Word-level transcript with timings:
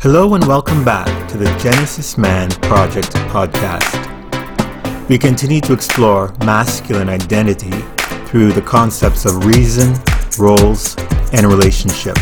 Hello 0.00 0.34
and 0.34 0.46
welcome 0.46 0.84
back 0.84 1.28
to 1.28 1.36
the 1.36 1.46
Genesis 1.58 2.16
Man 2.16 2.50
Project 2.50 3.10
podcast. 3.32 3.98
We 5.08 5.18
continue 5.18 5.60
to 5.62 5.72
explore 5.72 6.32
masculine 6.44 7.08
identity 7.08 7.72
through 8.28 8.52
the 8.52 8.62
concepts 8.62 9.24
of 9.24 9.44
reason, 9.44 9.94
roles, 10.38 10.94
and 11.32 11.44
relationship. 11.48 12.14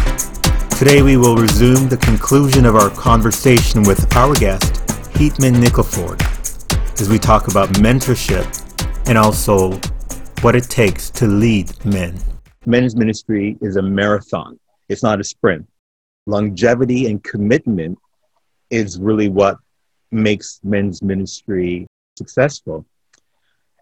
Today 0.78 1.02
we 1.02 1.18
will 1.18 1.36
resume 1.36 1.86
the 1.86 1.98
conclusion 1.98 2.64
of 2.64 2.76
our 2.76 2.88
conversation 2.88 3.82
with 3.82 4.16
our 4.16 4.32
guest, 4.32 4.72
Heatman 5.12 5.62
Nickleford, 5.62 6.22
as 6.98 7.10
we 7.10 7.18
talk 7.18 7.48
about 7.48 7.68
mentorship 7.74 8.46
and 9.06 9.18
also 9.18 9.72
what 10.40 10.56
it 10.56 10.64
takes 10.64 11.10
to 11.10 11.26
lead 11.26 11.84
men. 11.84 12.18
Men's 12.64 12.96
ministry 12.96 13.58
is 13.60 13.76
a 13.76 13.82
marathon, 13.82 14.58
it's 14.88 15.02
not 15.02 15.20
a 15.20 15.24
sprint 15.24 15.68
longevity 16.26 17.06
and 17.06 17.22
commitment 17.22 17.98
is 18.70 18.98
really 18.98 19.28
what 19.28 19.58
makes 20.10 20.60
men's 20.62 21.02
ministry 21.02 21.86
successful. 22.16 22.84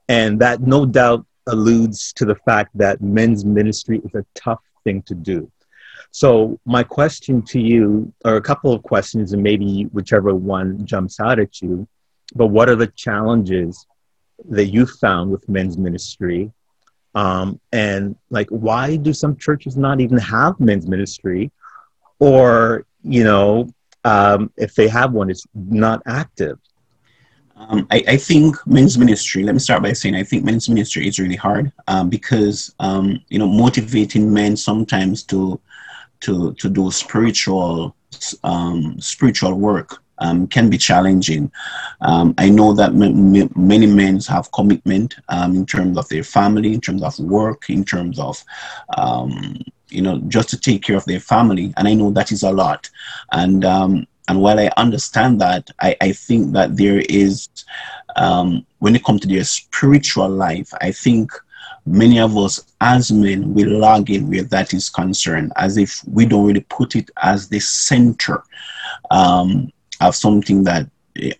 And 0.08 0.40
that 0.40 0.60
no 0.60 0.84
doubt 0.84 1.26
alludes 1.46 2.12
to 2.14 2.24
the 2.24 2.34
fact 2.34 2.70
that 2.74 3.00
men's 3.00 3.44
ministry 3.44 4.00
is 4.04 4.14
a 4.14 4.24
tough 4.34 4.62
thing 4.84 5.02
to 5.02 5.14
do. 5.14 5.50
So, 6.10 6.60
my 6.64 6.82
question 6.82 7.42
to 7.46 7.60
you, 7.60 8.12
or 8.24 8.36
a 8.36 8.40
couple 8.40 8.72
of 8.72 8.82
questions, 8.82 9.32
and 9.32 9.42
maybe 9.42 9.84
whichever 9.84 10.34
one 10.34 10.86
jumps 10.86 11.18
out 11.18 11.38
at 11.40 11.60
you, 11.60 11.88
but 12.34 12.48
what 12.48 12.68
are 12.68 12.76
the 12.76 12.86
challenges 12.88 13.86
that 14.48 14.66
you 14.66 14.86
found 14.86 15.30
with 15.30 15.48
men's 15.48 15.76
ministry? 15.76 16.52
Um, 17.14 17.60
and 17.72 18.16
like, 18.30 18.48
why 18.50 18.96
do 18.96 19.12
some 19.12 19.36
churches 19.36 19.76
not 19.76 20.00
even 20.00 20.18
have 20.18 20.58
men's 20.60 20.86
ministry? 20.86 21.50
Or 22.24 22.86
you 23.02 23.22
know 23.22 23.68
um, 24.04 24.50
if 24.56 24.74
they 24.74 24.88
have 24.88 25.12
one 25.12 25.28
it's 25.30 25.46
not 25.54 26.02
active 26.06 26.58
um, 27.56 27.86
I, 27.90 28.02
I, 28.08 28.16
think 28.16 28.56
men's 28.66 28.96
ministry 28.98 29.42
let 29.44 29.54
me 29.54 29.60
start 29.60 29.82
by 29.82 29.92
saying 29.92 30.14
i 30.16 30.24
think 30.24 30.42
men's 30.42 30.68
ministry 30.68 31.06
is 31.06 31.18
really 31.18 31.36
hard 31.36 31.70
um, 31.86 32.08
because 32.08 32.74
um, 32.80 33.20
you 33.28 33.38
know 33.38 33.46
motivating 33.46 34.32
men 34.32 34.56
sometimes 34.56 35.22
to 35.24 35.60
to 36.20 36.54
to 36.54 36.68
do 36.70 36.90
spiritual 36.90 37.94
um, 38.42 38.98
spiritual 39.00 39.54
work 39.54 39.98
um, 40.18 40.46
can 40.46 40.70
be 40.70 40.78
challenging. 40.78 41.50
Um, 42.00 42.34
I 42.38 42.48
know 42.48 42.72
that 42.74 42.90
m- 42.90 43.34
m- 43.34 43.50
many 43.56 43.86
men 43.86 44.20
have 44.28 44.52
commitment 44.52 45.16
um, 45.28 45.56
in 45.56 45.66
terms 45.66 45.98
of 45.98 46.08
their 46.08 46.22
family, 46.22 46.72
in 46.72 46.80
terms 46.80 47.02
of 47.02 47.18
work, 47.18 47.68
in 47.68 47.84
terms 47.84 48.18
of 48.18 48.42
um, 48.96 49.56
you 49.94 50.02
know, 50.02 50.18
just 50.28 50.48
to 50.50 50.58
take 50.58 50.82
care 50.82 50.96
of 50.96 51.04
their 51.04 51.20
family. 51.20 51.72
And 51.76 51.88
I 51.88 51.94
know 51.94 52.10
that 52.10 52.32
is 52.32 52.42
a 52.42 52.52
lot. 52.52 52.90
And 53.32 53.64
um, 53.64 54.06
and 54.28 54.40
while 54.40 54.58
I 54.58 54.70
understand 54.76 55.40
that, 55.40 55.70
I, 55.80 55.96
I 56.00 56.12
think 56.12 56.52
that 56.52 56.76
there 56.76 57.02
is, 57.08 57.48
um, 58.16 58.66
when 58.78 58.96
it 58.96 59.04
comes 59.04 59.20
to 59.20 59.28
their 59.28 59.44
spiritual 59.44 60.28
life, 60.28 60.70
I 60.80 60.92
think 60.92 61.30
many 61.86 62.18
of 62.18 62.36
us 62.38 62.64
as 62.80 63.12
men 63.12 63.52
will 63.52 63.78
log 63.78 64.10
in 64.10 64.30
where 64.30 64.44
that 64.44 64.72
is 64.72 64.88
concerned, 64.88 65.52
as 65.56 65.76
if 65.76 66.02
we 66.06 66.24
don't 66.24 66.46
really 66.46 66.66
put 66.70 66.96
it 66.96 67.10
as 67.22 67.48
the 67.48 67.60
center 67.60 68.42
um, 69.10 69.70
of 70.00 70.16
something 70.16 70.64
that 70.64 70.88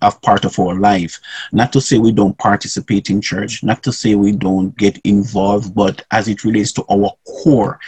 of 0.02 0.20
part 0.22 0.44
of 0.44 0.58
our 0.58 0.74
life. 0.74 1.20
Not 1.52 1.72
to 1.72 1.80
say 1.80 1.98
we 1.98 2.12
don't 2.12 2.38
participate 2.38 3.10
in 3.10 3.20
church, 3.20 3.62
not 3.62 3.82
to 3.82 3.92
say 3.92 4.14
we 4.14 4.32
don't 4.32 4.76
get 4.76 4.98
involved, 5.04 5.74
but 5.74 6.04
as 6.10 6.28
it 6.28 6.44
relates 6.44 6.72
to 6.72 6.84
our 6.90 7.12
core, 7.26 7.78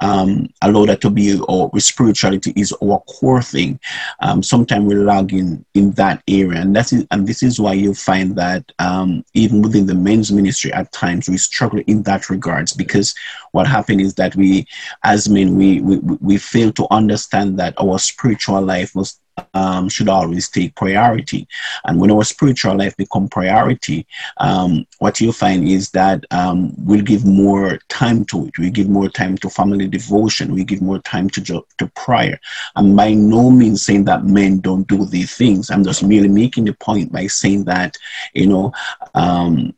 um, 0.00 0.48
allow 0.62 0.86
that 0.86 1.00
to 1.02 1.10
be 1.10 1.40
our 1.48 1.70
spirituality 1.80 2.52
is 2.56 2.72
our 2.82 3.00
core 3.00 3.42
thing. 3.42 3.80
Um, 4.20 4.42
sometimes 4.42 4.84
we 4.84 4.94
lag 4.94 5.32
in 5.32 5.64
in 5.74 5.92
that 5.92 6.22
area, 6.28 6.60
and 6.60 6.74
that's 6.74 6.92
and 6.92 7.26
this 7.26 7.42
is 7.42 7.60
why 7.60 7.72
you 7.72 7.94
find 7.94 8.36
that 8.36 8.70
um, 8.78 9.24
even 9.34 9.62
within 9.62 9.86
the 9.86 9.94
men's 9.94 10.30
ministry 10.30 10.72
at 10.72 10.92
times 10.92 11.28
we 11.28 11.36
struggle 11.36 11.80
in 11.86 12.02
that 12.04 12.30
regards 12.30 12.72
because 12.72 13.14
what 13.52 13.66
happened 13.66 14.00
is 14.00 14.14
that 14.14 14.36
we, 14.36 14.66
as 15.04 15.28
men, 15.28 15.56
we 15.56 15.80
we 15.80 15.96
we 15.98 16.36
fail 16.38 16.72
to 16.72 16.86
understand 16.90 17.58
that 17.58 17.74
our 17.80 17.98
spiritual 17.98 18.60
life 18.60 18.94
was 18.94 19.20
um, 19.54 19.88
should 19.88 20.08
always 20.08 20.48
take 20.48 20.74
priority. 20.74 21.46
And 21.84 22.00
when 22.00 22.10
our 22.10 22.24
spiritual 22.24 22.76
life 22.76 22.96
become 22.96 23.28
priority, 23.28 24.06
um, 24.38 24.86
what 24.98 25.20
you 25.20 25.32
find 25.32 25.66
is 25.68 25.90
that 25.90 26.24
um, 26.30 26.72
we'll 26.84 27.02
give 27.02 27.24
more 27.24 27.78
time 27.88 28.24
to 28.26 28.46
it. 28.46 28.58
We 28.58 28.70
give 28.70 28.88
more 28.88 29.08
time 29.08 29.36
to 29.38 29.50
family 29.50 29.88
devotion. 29.88 30.54
We 30.54 30.64
give 30.64 30.82
more 30.82 31.00
time 31.00 31.30
to 31.30 31.64
to 31.78 31.86
prayer. 31.94 32.40
And 32.76 32.96
by 32.96 33.14
no 33.14 33.50
means 33.50 33.84
saying 33.84 34.04
that 34.04 34.24
men 34.24 34.60
don't 34.60 34.86
do 34.88 35.04
these 35.04 35.36
things. 35.36 35.70
I'm 35.70 35.84
just 35.84 36.02
merely 36.02 36.28
making 36.28 36.64
the 36.64 36.74
point 36.74 37.12
by 37.12 37.26
saying 37.26 37.64
that 37.64 37.96
you 38.34 38.46
know 38.46 38.72
um, 39.14 39.74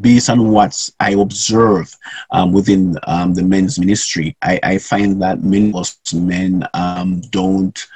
based 0.00 0.30
on 0.30 0.50
what 0.50 0.90
I 1.00 1.12
observe 1.12 1.96
um, 2.30 2.52
within 2.52 2.96
um, 3.04 3.34
the 3.34 3.42
men's 3.42 3.78
ministry, 3.78 4.36
I, 4.42 4.60
I, 4.62 4.78
find 4.78 5.20
that 5.22 5.42
many 5.42 5.72
men 6.14 6.66
um, 6.74 7.20
don't 7.30 7.86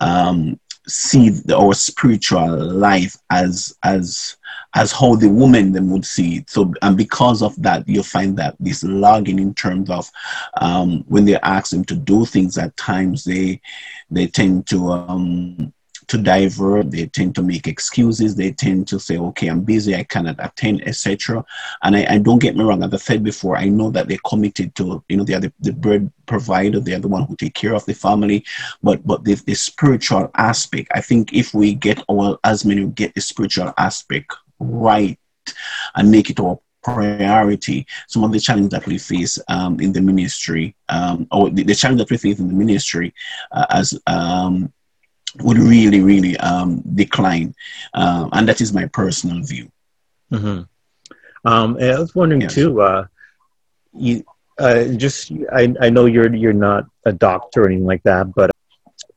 um, 0.00 0.58
see 0.86 1.32
our 1.54 1.74
spiritual 1.74 2.48
life 2.56 3.16
as 3.30 3.74
as 3.82 4.36
as 4.74 4.92
how 4.92 5.14
the 5.14 5.28
woman 5.28 5.72
them 5.72 5.90
would 5.90 6.04
see 6.04 6.36
it. 6.38 6.50
So 6.50 6.72
and 6.82 6.96
because 6.96 7.42
of 7.42 7.60
that, 7.62 7.88
you 7.88 8.02
find 8.02 8.36
that 8.38 8.56
this 8.58 8.82
logging 8.82 9.38
in 9.38 9.54
terms 9.54 9.90
of 9.90 10.10
um, 10.60 11.04
when 11.08 11.24
they 11.24 11.38
ask 11.40 11.70
them 11.70 11.84
to 11.86 11.94
do 11.94 12.24
things 12.26 12.58
at 12.58 12.76
times, 12.76 13.24
they 13.24 13.60
they 14.10 14.26
tend 14.26 14.66
to 14.68 14.90
um, 14.90 15.72
to 16.08 16.18
divert 16.18 16.90
they 16.90 17.06
tend 17.06 17.34
to 17.34 17.42
make 17.42 17.66
excuses 17.66 18.34
they 18.34 18.52
tend 18.52 18.86
to 18.86 18.98
say 18.98 19.18
okay 19.18 19.48
i'm 19.48 19.60
busy 19.60 19.94
i 19.94 20.02
cannot 20.02 20.36
attend 20.38 20.86
etc 20.86 21.44
and 21.82 21.96
I, 21.96 22.06
I, 22.14 22.18
don't 22.18 22.40
get 22.40 22.56
me 22.56 22.64
wrong 22.64 22.82
as 22.82 22.92
i 22.92 22.96
said 22.96 23.22
before 23.22 23.56
i 23.56 23.68
know 23.68 23.90
that 23.90 24.08
they're 24.08 24.18
committed 24.26 24.74
to 24.76 25.02
you 25.08 25.16
know 25.16 25.24
they 25.24 25.34
are 25.34 25.40
the, 25.40 25.52
the 25.60 25.72
bread 25.72 26.10
provider 26.26 26.80
they're 26.80 26.98
the 26.98 27.08
one 27.08 27.24
who 27.24 27.36
take 27.36 27.54
care 27.54 27.74
of 27.74 27.84
the 27.86 27.94
family 27.94 28.44
but 28.82 29.06
but 29.06 29.24
the, 29.24 29.34
the 29.34 29.54
spiritual 29.54 30.30
aspect 30.34 30.90
i 30.94 31.00
think 31.00 31.32
if 31.32 31.54
we 31.54 31.74
get 31.74 32.02
our 32.10 32.38
as 32.44 32.64
many 32.64 32.86
get 32.86 33.14
the 33.14 33.20
spiritual 33.20 33.72
aspect 33.78 34.32
right 34.58 35.18
and 35.94 36.10
make 36.10 36.30
it 36.30 36.40
our 36.40 36.58
priority 36.82 37.86
some 38.06 38.22
of 38.22 38.30
the 38.30 38.38
challenges 38.38 38.70
that 38.70 38.86
we 38.86 38.98
face 38.98 39.38
um, 39.48 39.80
in 39.80 39.92
the 39.92 40.00
ministry 40.00 40.76
um, 40.90 41.26
or 41.32 41.50
the, 41.50 41.62
the 41.62 41.74
challenge 41.74 41.98
that 41.98 42.10
we 42.10 42.18
face 42.18 42.38
in 42.38 42.46
the 42.46 42.54
ministry 42.54 43.12
uh, 43.52 43.66
as 43.70 43.98
um, 44.06 44.72
would 45.40 45.58
really, 45.58 46.00
really 46.00 46.36
um, 46.38 46.82
decline. 46.94 47.54
Um, 47.94 48.30
and 48.32 48.48
that 48.48 48.60
is 48.60 48.72
my 48.72 48.86
personal 48.86 49.42
view. 49.42 49.70
Mm-hmm. 50.32 50.62
Um, 51.46 51.76
I 51.80 51.98
was 51.98 52.14
wondering 52.14 52.42
yes. 52.42 52.54
too, 52.54 52.80
uh, 52.80 53.06
you, 53.92 54.24
uh, 54.58 54.84
just, 54.96 55.32
I, 55.52 55.74
I 55.80 55.90
know 55.90 56.06
you're, 56.06 56.34
you're 56.34 56.52
not 56.52 56.86
a 57.04 57.12
doctor 57.12 57.62
or 57.62 57.66
anything 57.66 57.86
like 57.86 58.02
that, 58.04 58.32
but 58.34 58.50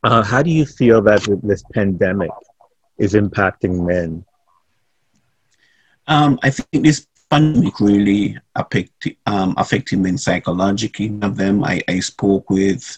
uh, 0.04 0.24
how 0.24 0.42
do 0.42 0.50
you 0.50 0.66
feel 0.66 1.02
that 1.04 1.28
this 1.44 1.64
pandemic 1.74 2.32
is 2.98 3.14
impacting 3.14 3.86
men? 3.86 4.26
Um, 6.08 6.40
I 6.42 6.50
think 6.50 6.84
this 6.84 7.06
pandemic 7.30 7.80
really 7.80 8.38
affect, 8.56 9.08
um, 9.26 9.56
men 9.94 10.18
psychologically. 10.18 11.18
Of 11.22 11.38
them, 11.38 11.64
I, 11.64 11.82
I 11.88 12.00
spoke 12.00 12.50
with 12.50 12.98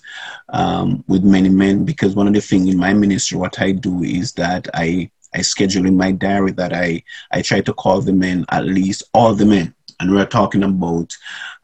um, 0.49 1.03
with 1.07 1.23
many 1.23 1.49
men 1.49 1.85
because 1.85 2.15
one 2.15 2.27
of 2.27 2.33
the 2.33 2.41
things 2.41 2.69
in 2.69 2.77
my 2.77 2.93
ministry, 2.93 3.37
what 3.37 3.59
I 3.59 3.71
do 3.71 4.03
is 4.03 4.33
that 4.33 4.67
I 4.73 5.09
I 5.33 5.41
schedule 5.41 5.85
in 5.85 5.97
my 5.97 6.11
diary 6.11 6.51
that 6.53 6.73
I 6.73 7.03
I 7.31 7.41
try 7.41 7.61
to 7.61 7.73
call 7.73 8.01
the 8.01 8.13
men 8.13 8.45
at 8.49 8.65
least 8.65 9.03
all 9.13 9.33
the 9.33 9.45
men, 9.45 9.73
and 9.99 10.13
we're 10.13 10.25
talking 10.25 10.63
about 10.63 11.15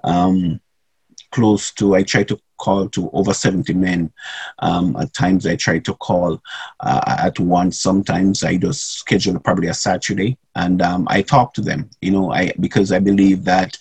um, 0.03 0.59
close 1.31 1.71
to 1.73 1.95
I 1.95 2.03
try 2.03 2.23
to 2.23 2.39
call 2.57 2.89
to 2.89 3.09
over 3.11 3.33
70 3.33 3.73
men. 3.73 4.11
Um, 4.59 4.95
at 4.95 5.13
times 5.13 5.45
I 5.45 5.55
try 5.55 5.79
to 5.79 5.93
call 5.95 6.41
uh, 6.79 7.15
at 7.19 7.39
once. 7.39 7.79
Sometimes 7.79 8.43
I 8.43 8.57
just 8.57 8.99
schedule 8.99 9.39
probably 9.39 9.67
a 9.67 9.73
Saturday 9.73 10.37
and 10.55 10.81
um, 10.81 11.07
I 11.09 11.21
talk 11.21 11.53
to 11.55 11.61
them, 11.61 11.89
you 12.01 12.11
know, 12.11 12.31
I 12.31 12.53
because 12.59 12.91
I 12.91 12.99
believe 12.99 13.43
that 13.45 13.77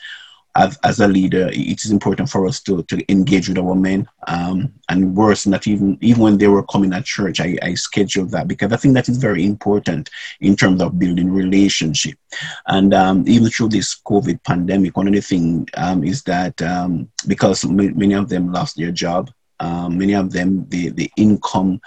as, 0.56 0.78
as 0.84 1.00
a 1.00 1.08
leader, 1.08 1.48
it 1.52 1.84
is 1.84 1.90
important 1.90 2.28
for 2.28 2.46
us 2.46 2.60
to, 2.60 2.82
to 2.84 3.10
engage 3.10 3.48
with 3.48 3.58
our 3.58 3.74
men. 3.74 4.08
Um, 4.28 4.72
and 4.88 5.16
worse, 5.16 5.46
not 5.46 5.66
even 5.66 5.98
even 6.00 6.22
when 6.22 6.38
they 6.38 6.48
were 6.48 6.62
coming 6.62 6.92
at 6.92 7.04
church, 7.04 7.40
I, 7.40 7.56
I 7.62 7.74
scheduled 7.74 8.30
that 8.30 8.46
because 8.46 8.72
I 8.72 8.76
think 8.76 8.94
that 8.94 9.08
is 9.08 9.16
very 9.16 9.44
important 9.44 10.10
in 10.40 10.54
terms 10.54 10.80
of 10.80 10.98
building 10.98 11.30
relationship. 11.30 12.18
And 12.66 12.94
um, 12.94 13.24
even 13.26 13.48
through 13.48 13.70
this 13.70 14.00
COVID 14.06 14.42
pandemic, 14.44 14.96
one 14.96 15.08
of 15.08 15.14
the 15.14 15.20
things 15.20 15.68
um, 15.76 16.04
is 16.04 16.22
that 16.24 16.60
um, 16.62 17.10
because 17.26 17.64
many 17.64 18.14
of 18.14 18.28
them 18.28 18.52
lost 18.52 18.76
their 18.76 18.92
job, 18.92 19.30
um, 19.64 19.98
many 19.98 20.14
of 20.14 20.32
them, 20.36 20.66
the, 20.68 20.90
the 20.90 21.10
income 21.16 21.80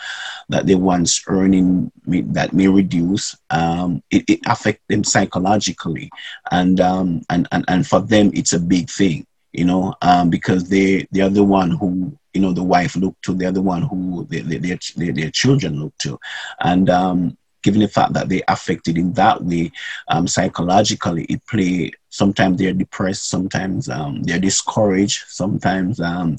that 0.49 0.65
they 0.67 0.75
once 0.75 1.11
earning 1.27 1.91
may, 2.05 2.21
that 2.37 2.53
may 2.53 2.67
reduce, 2.67 3.25
um, 3.49 3.89
it, 4.15 4.23
it 4.27 4.39
affect 4.47 4.81
them 4.89 5.03
psychologically. 5.03 6.09
And, 6.51 6.79
um, 6.91 7.21
and, 7.29 7.47
and, 7.51 7.63
and 7.67 7.81
for 7.91 7.99
them, 7.99 8.31
it's 8.33 8.53
a 8.53 8.59
big 8.59 8.89
thing 8.89 9.25
you 9.57 9.65
know, 9.65 9.95
um, 10.01 10.29
because 10.29 10.69
they 10.69 11.07
they 11.11 11.21
are 11.21 11.29
the 11.29 11.43
one 11.43 11.71
who 11.71 12.15
you 12.33 12.41
know 12.41 12.53
the 12.53 12.63
wife 12.63 12.95
look 12.95 13.15
to, 13.23 13.33
they're 13.33 13.51
the 13.51 13.61
one 13.61 13.81
who 13.81 14.25
they, 14.29 14.41
they, 14.41 14.57
their, 14.57 14.77
their, 14.95 15.13
their 15.13 15.31
children 15.31 15.81
look 15.81 15.97
to, 15.97 16.19
and 16.59 16.89
um, 16.89 17.37
given 17.63 17.81
the 17.81 17.87
fact 17.87 18.13
that 18.13 18.29
they're 18.29 18.43
affected 18.47 18.97
in 18.97 19.13
that 19.13 19.43
way 19.43 19.71
um, 20.09 20.27
psychologically, 20.27 21.23
it 21.25 21.45
play. 21.47 21.91
Sometimes 22.17 22.57
they're 22.57 22.73
depressed, 22.73 23.29
sometimes 23.29 23.89
um, 23.89 24.23
they're 24.23 24.39
discouraged, 24.39 25.25
sometimes 25.27 25.99
um, 25.99 26.37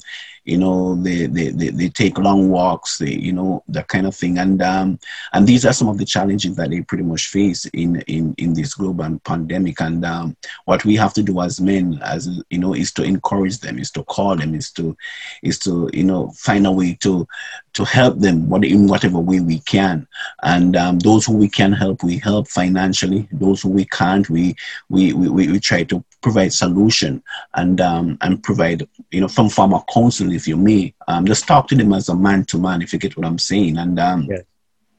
you 0.49 0.57
know 0.57 0.95
they, 0.95 1.27
they, 1.27 1.49
they, 1.49 1.69
they, 1.69 1.89
take 1.89 2.17
long 2.17 2.49
walks 2.49 2.97
they 2.97 3.11
you 3.11 3.31
know 3.31 3.63
that 3.67 3.87
kind 3.87 4.07
of 4.07 4.15
thing. 4.15 4.37
And 4.39 4.61
um, 4.61 4.99
and 5.33 5.47
these 5.47 5.65
are 5.65 5.73
some 5.73 5.87
of 5.87 5.97
the 5.97 6.05
challenges 6.05 6.55
that 6.55 6.69
they 6.69 6.81
pretty 6.81 7.03
much 7.03 7.27
face 7.27 7.65
in 7.67 8.01
in 8.01 8.33
in 8.37 8.53
this 8.53 8.73
global 8.73 9.19
pandemic. 9.19 9.79
And 9.79 10.03
um, 10.03 10.35
what 10.65 10.83
we 10.85 10.95
have 10.95 11.13
to 11.13 11.23
do 11.23 11.39
as 11.41 11.61
men 11.61 11.99
as 12.03 12.27
you 12.49 12.59
know 12.59 12.73
is 12.73 12.91
to 12.93 13.03
encourage 13.03 13.59
them 13.59 13.79
is 13.79 13.91
to 13.91 14.03
call 14.03 14.35
them 14.35 14.55
is 14.55 14.71
to 14.71 14.97
is 15.43 15.59
to 15.59 15.89
you 15.93 16.03
know 16.03 16.31
find 16.31 16.65
a 16.65 16.71
way 16.71 16.97
to 17.01 17.27
to 17.73 17.85
help 17.85 18.19
them 18.19 18.49
what 18.49 18.65
in 18.65 18.87
whatever 18.87 19.19
way 19.19 19.39
we 19.39 19.59
can. 19.59 20.07
And 20.43 20.75
um, 20.75 20.99
those 20.99 21.25
who 21.25 21.37
we 21.37 21.49
can 21.49 21.71
help 21.71 22.03
we 22.03 22.17
help 22.17 22.47
financially. 22.47 23.27
Those 23.31 23.61
who 23.61 23.69
we 23.69 23.85
can't 23.85 24.29
we 24.29 24.55
we 24.89 25.13
we, 25.13 25.29
we 25.29 25.59
try 25.69 25.83
to 25.83 26.03
provide 26.21 26.51
solution 26.51 27.23
and 27.53 27.79
um, 27.79 28.17
and 28.21 28.43
provide 28.43 28.79
you 29.11 29.21
know 29.21 29.31
some 29.37 29.49
form 29.49 29.73
of 29.73 29.85
counseling 29.93 30.33
if 30.33 30.47
you 30.47 30.57
may. 30.57 30.93
Um, 31.07 31.25
just 31.25 31.47
talk 31.47 31.67
to 31.69 31.75
them 31.75 31.93
as 31.93 32.09
a 32.09 32.15
man 32.15 32.45
to 32.45 32.57
man 32.57 32.81
if 32.81 32.91
you 32.93 32.99
get 32.99 33.15
what 33.17 33.25
i'm 33.25 33.39
saying 33.51 33.77
and 33.77 33.99
um, 33.99 34.27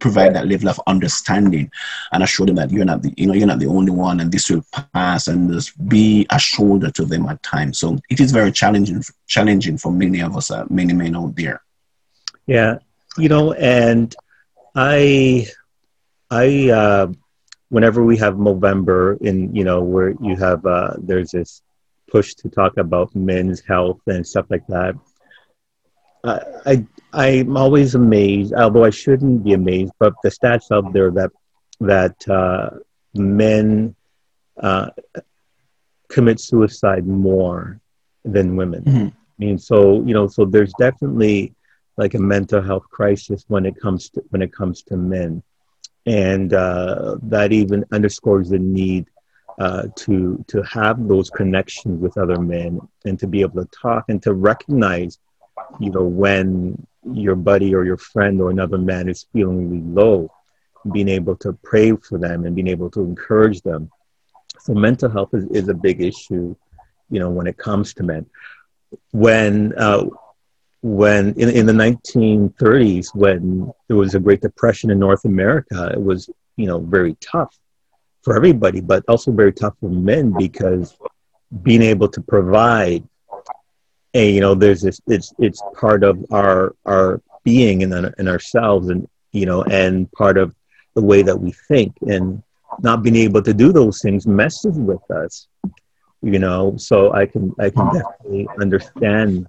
provide 0.01 0.35
that 0.35 0.49
level 0.49 0.69
of 0.69 0.81
understanding 0.87 1.71
and 2.13 2.23
assure 2.23 2.47
them 2.47 2.57
that 2.57 2.71
you're 2.71 2.91
not 2.93 3.03
the 3.03 3.13
you 3.17 3.27
know 3.27 3.35
you're 3.35 3.53
not 3.53 3.59
the 3.59 3.67
only 3.79 3.93
one 3.93 4.21
and 4.21 4.33
this 4.33 4.51
will 4.51 4.65
pass 4.95 5.29
and 5.29 5.53
just 5.53 5.71
be 5.89 6.27
a 6.31 6.39
shoulder 6.39 6.91
to 6.91 7.05
them 7.05 7.27
at 7.27 7.43
times. 7.43 7.79
So 7.79 7.99
it 8.09 8.19
is 8.21 8.33
very 8.33 8.53
challenging 8.53 9.03
challenging 9.27 9.77
for 9.79 9.93
many 9.93 10.21
of 10.21 10.37
us 10.37 10.51
uh, 10.51 10.67
many 10.71 10.95
men 10.95 11.17
out 11.17 11.37
there. 11.37 11.63
Yeah. 12.47 12.79
You 13.19 13.29
know 13.29 13.53
and 13.53 14.15
i 14.75 15.47
i 16.31 16.71
uh 16.71 17.07
whenever 17.71 18.05
we 18.05 18.17
have 18.19 18.39
November 18.39 19.17
in, 19.21 19.55
you 19.55 19.65
know, 19.65 19.81
where 19.81 20.11
you 20.21 20.37
have, 20.37 20.65
uh, 20.67 20.95
there's 20.99 21.31
this 21.31 21.63
push 22.11 22.35
to 22.35 22.49
talk 22.49 22.77
about 22.77 23.15
men's 23.15 23.61
health 23.61 24.01
and 24.07 24.27
stuff 24.27 24.47
like 24.51 24.67
that. 24.67 24.95
Uh, 26.23 26.41
I, 26.67 26.87
I'm 27.13 27.57
always 27.57 27.95
amazed, 27.95 28.53
although 28.53 28.85
I 28.85 28.91
shouldn't 28.91 29.43
be 29.43 29.55
amazed, 29.55 29.93
but 29.99 30.15
the 30.23 30.29
stats 30.29 30.71
out 30.71 30.93
there 30.93 31.11
that, 31.13 31.31
that 31.81 32.29
uh, 32.29 32.71
men 33.15 33.95
uh, 34.61 34.91
commit 36.09 36.41
suicide 36.41 37.07
more 37.07 37.81
than 38.25 38.57
women. 38.57 38.85
Mm-hmm. 38.85 39.07
I 39.07 39.39
mean, 39.39 39.59
so, 39.59 40.03
you 40.03 40.13
know, 40.13 40.27
so 40.27 40.45
there's 40.45 40.75
definitely 40.79 41.55
like 41.97 42.15
a 42.15 42.19
mental 42.19 42.61
health 42.61 42.85
crisis 42.91 43.45
when 43.49 43.65
it 43.65 43.81
comes 43.81 44.11
to, 44.11 44.23
when 44.31 44.43
it 44.43 44.53
comes 44.53 44.83
to 44.83 44.97
men 44.97 45.43
and 46.11 46.55
uh, 46.55 47.17
that 47.23 47.53
even 47.53 47.85
underscores 47.93 48.49
the 48.51 48.59
need 48.59 49.07
uh, 49.61 49.85
to 49.95 50.45
to 50.49 50.61
have 50.63 51.07
those 51.07 51.31
connections 51.31 52.01
with 52.01 52.19
other 52.19 52.41
men 52.41 52.81
and 53.05 53.17
to 53.21 53.29
be 53.29 53.43
able 53.43 53.65
to 53.65 53.71
talk 53.71 54.07
and 54.09 54.21
to 54.21 54.33
recognize, 54.33 55.19
you 55.79 55.91
know, 55.91 56.03
when 56.03 56.85
your 57.13 57.37
buddy 57.37 57.73
or 57.77 57.85
your 57.85 57.97
friend 57.97 58.41
or 58.41 58.51
another 58.51 58.77
man 58.77 59.09
is 59.09 59.27
feeling 59.33 59.71
really 59.71 59.85
low, 59.85 60.29
being 60.93 61.09
able 61.09 61.37
to 61.37 61.53
pray 61.63 61.95
for 61.95 62.19
them 62.19 62.45
and 62.45 62.57
being 62.57 62.69
able 62.69 62.91
to 62.91 63.03
encourage 63.03 63.61
them. 63.63 63.89
So 64.59 64.75
mental 64.75 65.11
health 65.11 65.33
is, 65.33 65.45
is 65.47 65.69
a 65.69 65.75
big 65.75 66.03
issue, 66.03 66.57
you 67.09 67.21
know, 67.21 67.31
when 67.31 67.47
it 67.47 67.57
comes 67.57 67.95
to 67.95 68.03
men. 68.03 68.27
When 69.13 69.75
uh, 69.79 70.07
when 70.83 71.35
in, 71.35 71.51
in 71.51 71.67
the 71.67 71.73
1930s 71.73 73.15
when 73.15 73.71
there 73.89 73.97
was 73.97 74.15
a 74.15 74.21
great 74.21 74.41
depression 74.41 74.91
in 74.91 74.99
north 74.99 75.25
america 75.25 75.91
it 75.93 76.03
was 76.03 76.31
you 76.57 76.67
know 76.67 76.79
very 76.79 77.15
tough 77.21 77.59
for 78.23 78.35
everybody 78.35 78.81
but 78.81 79.05
also 79.09 79.31
very 79.31 79.53
tough 79.53 79.75
for 79.81 79.91
men 79.91 80.33
because 80.39 80.97
being 81.63 81.83
able 81.83 82.09
to 82.09 82.21
provide 82.23 83.07
and 84.15 84.35
you 84.35 84.41
know 84.41 84.55
there's 84.55 84.81
this 84.81 85.01
it's 85.07 85.35
it's 85.39 85.63
part 85.75 86.03
of 86.03 86.25
our 86.31 86.75
our 86.87 87.21
being 87.45 87.83
in, 87.83 87.93
in 88.19 88.29
ourselves 88.29 88.89
and 88.89 89.07
you 89.33 89.47
know 89.47 89.63
and 89.65 90.11
part 90.13 90.39
of 90.39 90.55
the 90.95 91.03
way 91.03 91.23
that 91.23 91.39
we 91.39 91.53
think 91.69 91.95
and 92.09 92.43
not 92.81 93.03
being 93.03 93.17
able 93.17 93.43
to 93.43 93.53
do 93.53 93.73
those 93.73 94.01
things 94.01 94.27
messes 94.27 94.79
with 94.79 95.11
us 95.11 95.47
you 96.23 96.39
know? 96.39 96.77
So 96.77 97.13
i 97.13 97.27
can 97.27 97.55
i 97.59 97.71
can 97.71 97.93
definitely 97.93 98.49
understand 98.61 99.47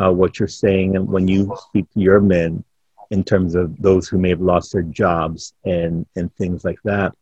uh, 0.00 0.10
what 0.10 0.38
you're 0.38 0.48
saying 0.48 0.96
and 0.96 1.06
when 1.06 1.28
you 1.28 1.54
speak 1.68 1.90
to 1.92 2.00
your 2.00 2.20
men 2.20 2.64
in 3.10 3.24
terms 3.24 3.54
of 3.54 3.76
those 3.80 4.08
who 4.08 4.18
may 4.18 4.30
have 4.30 4.40
lost 4.40 4.72
their 4.72 4.82
jobs 4.82 5.52
and 5.64 6.06
and 6.16 6.34
things 6.36 6.64
like 6.64 6.78
that. 6.84 7.12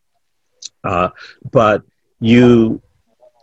Uh, 0.85 1.09
but 1.51 1.83
you, 2.21 2.81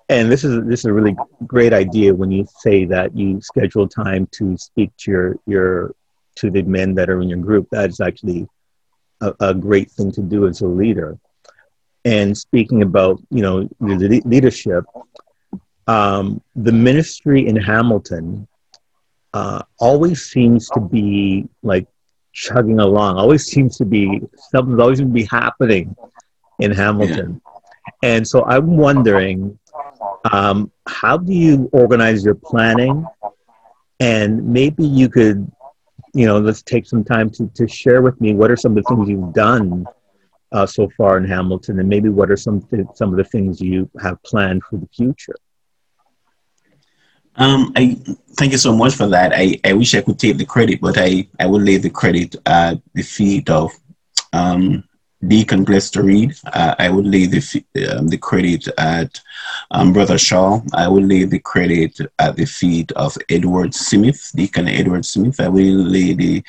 and 0.10 0.32
this 0.32 0.44
is 0.44 0.64
this 0.66 0.82
is 0.82 0.86
a 0.86 0.94
really 0.94 1.16
great 1.46 1.74
idea 1.74 2.14
when 2.14 2.32
you 2.32 2.46
say 2.60 2.86
that 2.86 3.16
you 3.16 3.42
schedule 3.42 3.88
time 3.88 4.28
to 4.32 4.58
speak 4.58 4.92
to 4.98 5.12
your 5.12 5.36
your 5.46 5.96
to 6.36 6.52
the 6.52 6.62
men 6.64 6.94
that 6.96 7.10
are 7.10 7.22
in 7.22 7.30
your 7.30 7.40
group. 7.40 7.68
That 7.72 7.90
is 7.90 8.00
actually 8.00 8.48
a, 9.22 9.34
a 9.40 9.54
great 9.54 9.92
thing 9.92 10.12
to 10.14 10.22
do 10.22 10.48
as 10.48 10.62
a 10.62 10.68
leader. 10.68 11.18
And 12.04 12.38
speaking 12.38 12.84
about 12.84 13.22
you 13.32 13.42
know 13.42 13.68
leadership, 13.80 14.86
um, 15.88 16.42
the 16.56 16.72
ministry 16.72 17.48
in 17.48 17.56
Hamilton 17.56 18.48
uh, 19.36 19.62
always 19.80 20.24
seems 20.24 20.70
to 20.70 20.80
be 20.80 21.46
like 21.62 21.86
chugging 22.32 22.80
along. 22.80 23.18
Always 23.18 23.44
seems 23.46 23.78
to 23.78 23.86
be 23.86 24.22
something's 24.52 24.80
always 24.80 25.00
going 25.02 25.10
to 25.10 25.14
be 25.14 25.26
happening 25.26 25.94
in 26.60 26.72
Hamilton. 26.72 27.42
Yeah. 27.42 28.12
And 28.16 28.28
so 28.28 28.46
I'm 28.46 28.78
wondering, 28.78 29.60
um, 30.32 30.72
how 30.88 31.18
do 31.18 31.34
you 31.34 31.70
organize 31.74 32.24
your 32.24 32.36
planning? 32.36 33.06
And 34.00 34.48
maybe 34.48 34.86
you 34.86 35.10
could, 35.10 35.52
you 36.14 36.26
know, 36.26 36.40
let's 36.40 36.62
take 36.62 36.86
some 36.86 37.04
time 37.04 37.30
to, 37.32 37.52
to 37.56 37.68
share 37.68 38.02
with 38.02 38.20
me 38.22 38.34
what 38.34 38.50
are 38.52 38.56
some 38.56 38.78
of 38.78 38.84
the 38.84 38.90
things 38.90 39.10
you've 39.10 39.34
done 39.34 39.86
uh, 40.54 40.66
so 40.66 40.90
far 40.98 41.18
in 41.18 41.26
Hamilton, 41.26 41.80
and 41.82 41.90
maybe 41.90 42.08
what 42.08 42.32
are 42.32 42.38
some 42.38 42.62
th- 42.62 42.88
some 42.94 43.10
of 43.12 43.18
the 43.18 43.24
things 43.26 43.60
you 43.60 43.90
have 44.02 44.22
planned 44.24 44.64
for 44.64 44.78
the 44.78 44.88
future. 44.96 45.36
Um, 47.38 47.74
I 47.76 47.98
thank 48.38 48.52
you 48.52 48.58
so 48.58 48.76
much 48.76 48.96
for 48.96 49.08
that. 49.08 49.34
I, 49.36 49.60
I 49.64 49.74
wish 49.74 49.94
I 49.94 50.02
could 50.02 50.20
take 50.20 50.38
the 50.38 50.46
credit, 50.46 50.80
but 50.82 50.98
I, 50.98 51.28
I 51.40 51.48
will 51.48 51.62
lay 51.62 51.78
the 51.78 51.90
credit 51.90 52.36
at 52.46 52.80
the 52.94 53.04
feet 53.04 53.50
of 53.50 53.72
um, 54.34 54.84
Deacon 55.28 55.66
Glester 55.66 56.04
Reed. 56.04 56.36
Uh, 56.46 56.76
I 56.78 56.90
would 56.90 57.06
lay 57.06 57.26
the 57.26 57.98
um, 57.98 58.08
the 58.08 58.18
credit 58.18 58.68
at 58.78 59.20
um, 59.72 59.94
Brother 59.94 60.18
Shaw. 60.18 60.62
I 60.74 60.88
will 60.88 61.04
lay 61.04 61.24
the 61.24 61.40
credit 61.40 62.00
at 62.20 62.36
the 62.36 62.46
feet 62.46 62.92
of 62.94 63.18
Edward 63.30 63.74
Smith, 63.74 64.32
Deacon 64.36 64.68
Edward 64.68 65.06
Smith. 65.06 65.40
I 65.40 65.48
will 65.48 65.76
lay 65.76 66.14
the 66.14 66.44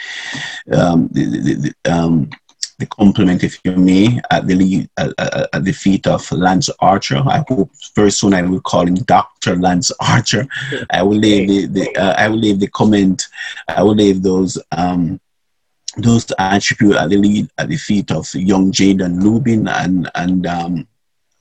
um, 0.73 1.09
the, 1.09 1.25
the, 1.25 1.55
the 1.85 1.93
um, 1.93 2.31
the 2.79 2.87
compliment, 2.87 3.43
if 3.43 3.59
you 3.65 3.73
may, 3.73 4.21
at 4.31 4.47
the 4.47 4.89
at, 4.99 5.13
at, 5.55 5.65
the 5.65 5.73
feet 5.73 6.07
of 6.07 6.31
Lance 6.31 6.69
Archer. 6.81 7.23
I 7.27 7.43
hope 7.49 7.71
very 7.95 8.11
soon 8.11 8.35
I 8.35 8.43
will 8.43 8.61
call 8.61 8.87
him 8.87 8.97
Doctor 8.97 9.57
Lance 9.57 9.91
Archer. 10.01 10.47
I 10.91 11.03
will 11.03 11.17
leave 11.17 11.49
the, 11.49 11.67
the 11.67 11.97
uh, 11.97 12.15
I 12.19 12.29
will 12.29 12.39
leave 12.39 12.61
the 12.61 12.69
comment. 12.69 13.29
I 13.69 13.83
will 13.83 13.95
leave 13.95 14.23
those 14.23 14.59
um, 14.73 15.21
those 15.97 16.31
attributes 16.39 16.99
at 16.99 17.09
the 17.09 17.17
lead 17.17 17.49
at 17.57 17.69
the 17.69 17.77
feet 17.77 18.11
of 18.11 18.33
young 18.35 18.73
Jaden 18.73 19.23
Lubin 19.23 19.69
and 19.69 20.11
and 20.15 20.47
um, 20.47 20.89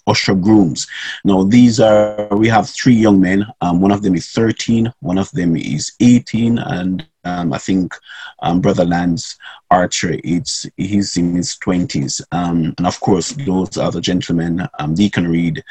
usher 0.07 0.35
grooms. 0.35 0.87
Now, 1.23 1.43
these 1.43 1.79
are, 1.79 2.27
we 2.31 2.47
have 2.47 2.69
three 2.69 2.93
young 2.93 3.19
men. 3.19 3.45
Um, 3.61 3.81
one 3.81 3.91
of 3.91 4.01
them 4.01 4.15
is 4.15 4.29
13, 4.31 4.91
one 4.99 5.17
of 5.17 5.31
them 5.31 5.55
is 5.55 5.93
18, 5.99 6.59
and 6.59 7.05
um, 7.23 7.53
I 7.53 7.57
think 7.57 7.95
um, 8.43 8.61
Brother 8.61 8.85
Lance 8.85 9.35
Archer, 9.71 10.17
it's, 10.23 10.67
he's 10.77 11.17
in 11.17 11.35
his 11.35 11.57
20s. 11.57 12.21
Um, 12.31 12.75
and 12.77 12.85
of 12.85 12.99
course, 12.99 13.31
those 13.31 13.77
other 13.77 14.01
gentlemen, 14.01 14.67
um, 14.79 14.93
Deacon 14.93 15.27
Reed, 15.27 15.63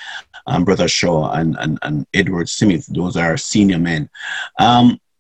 um, 0.47 0.65
Brother 0.65 0.89
Shaw, 0.89 1.33
and, 1.33 1.57
and, 1.61 1.79
and 1.83 2.07
Edward 2.13 2.49
Smith, 2.49 2.87
those 2.87 3.17
are 3.17 3.37
senior 3.37 3.79
men. 3.79 4.11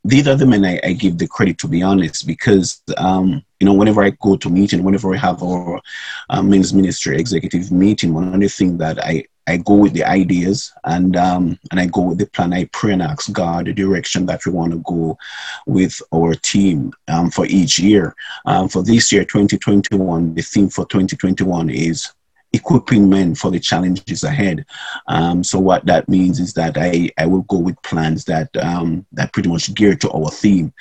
These 0.06 0.28
are 0.28 0.34
the 0.34 0.46
men 0.46 0.64
I, 0.64 0.80
I, 0.84 0.92
give 0.92 1.16
the 1.16 1.26
credit 1.26 1.56
to 1.58 1.68
be 1.68 1.82
honest, 1.82 2.26
because 2.26 2.82
um, 2.98 3.42
you 3.58 3.64
know 3.64 3.72
whenever 3.72 4.02
I 4.02 4.10
go 4.10 4.36
to 4.36 4.50
meeting, 4.50 4.82
whenever 4.82 5.08
we 5.08 5.18
have 5.18 5.42
our 5.42 5.80
uh, 6.28 6.42
men's 6.42 6.74
ministry 6.74 7.18
executive 7.18 7.72
meeting, 7.72 8.12
one 8.12 8.34
of 8.34 8.40
the 8.40 8.48
things 8.48 8.78
that 8.78 9.02
I 9.02 9.24
I 9.46 9.58
go 9.58 9.74
with 9.74 9.92
the 9.92 10.04
ideas 10.04 10.72
and 10.84 11.16
um, 11.16 11.58
and 11.70 11.78
I 11.78 11.86
go 11.86 12.02
with 12.02 12.18
the 12.18 12.26
plan. 12.26 12.52
I 12.52 12.64
pray 12.72 12.92
and 12.92 13.02
ask 13.02 13.30
God 13.32 13.66
the 13.66 13.72
direction 13.72 14.26
that 14.26 14.44
we 14.46 14.52
want 14.52 14.72
to 14.72 14.78
go 14.78 15.18
with 15.66 16.00
our 16.14 16.34
team 16.34 16.92
um, 17.08 17.30
for 17.30 17.46
each 17.46 17.78
year. 17.78 18.14
Um, 18.46 18.68
for 18.68 18.82
this 18.82 19.12
year, 19.12 19.24
2021, 19.24 20.34
the 20.34 20.42
theme 20.42 20.68
for 20.68 20.86
2021 20.86 21.70
is 21.70 22.10
equipping 22.54 23.08
men 23.08 23.34
for 23.34 23.50
the 23.50 23.60
challenges 23.60 24.22
ahead. 24.22 24.64
Um, 25.08 25.42
so 25.42 25.58
what 25.58 25.84
that 25.86 26.08
means 26.08 26.40
is 26.40 26.52
that 26.54 26.76
I, 26.78 27.10
I 27.18 27.26
will 27.26 27.42
go 27.42 27.58
with 27.58 27.80
plans 27.82 28.24
that 28.26 28.54
um, 28.56 29.04
that 29.12 29.32
pretty 29.32 29.48
much 29.48 29.74
geared 29.74 30.00
to 30.02 30.10
our 30.10 30.30
theme, 30.30 30.72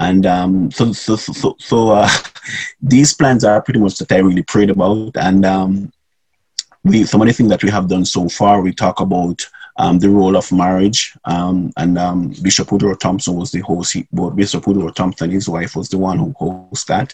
and 0.00 0.24
um, 0.26 0.70
so 0.70 0.92
so 0.92 1.16
so, 1.16 1.56
so 1.58 1.90
uh, 1.90 2.08
these 2.80 3.12
plans 3.14 3.44
are 3.44 3.60
pretty 3.62 3.80
much 3.80 3.98
that 3.98 4.12
I 4.12 4.18
really 4.18 4.42
prayed 4.42 4.70
about, 4.70 5.16
and 5.16 5.44
um, 5.44 5.92
we 6.84 7.04
some 7.04 7.20
of 7.20 7.28
the 7.28 7.34
things 7.34 7.50
that 7.50 7.62
we 7.62 7.70
have 7.70 7.88
done 7.88 8.04
so 8.04 8.28
far. 8.28 8.60
We 8.60 8.72
talk 8.72 9.00
about 9.00 9.46
um, 9.78 9.98
the 9.98 10.10
role 10.10 10.36
of 10.36 10.50
marriage. 10.50 11.16
Um, 11.24 11.72
and 11.76 11.98
um, 11.98 12.34
Bishop 12.42 12.72
Woodrow 12.72 12.94
Thompson 12.94 13.34
was 13.34 13.50
the 13.52 13.60
host. 13.60 13.92
He, 13.92 14.08
Bishop 14.34 14.66
Woodrow 14.66 14.90
Thompson, 14.90 15.30
his 15.30 15.48
wife, 15.48 15.76
was 15.76 15.88
the 15.88 15.98
one 15.98 16.18
who 16.18 16.32
hosted 16.32 16.96
that. 16.96 17.12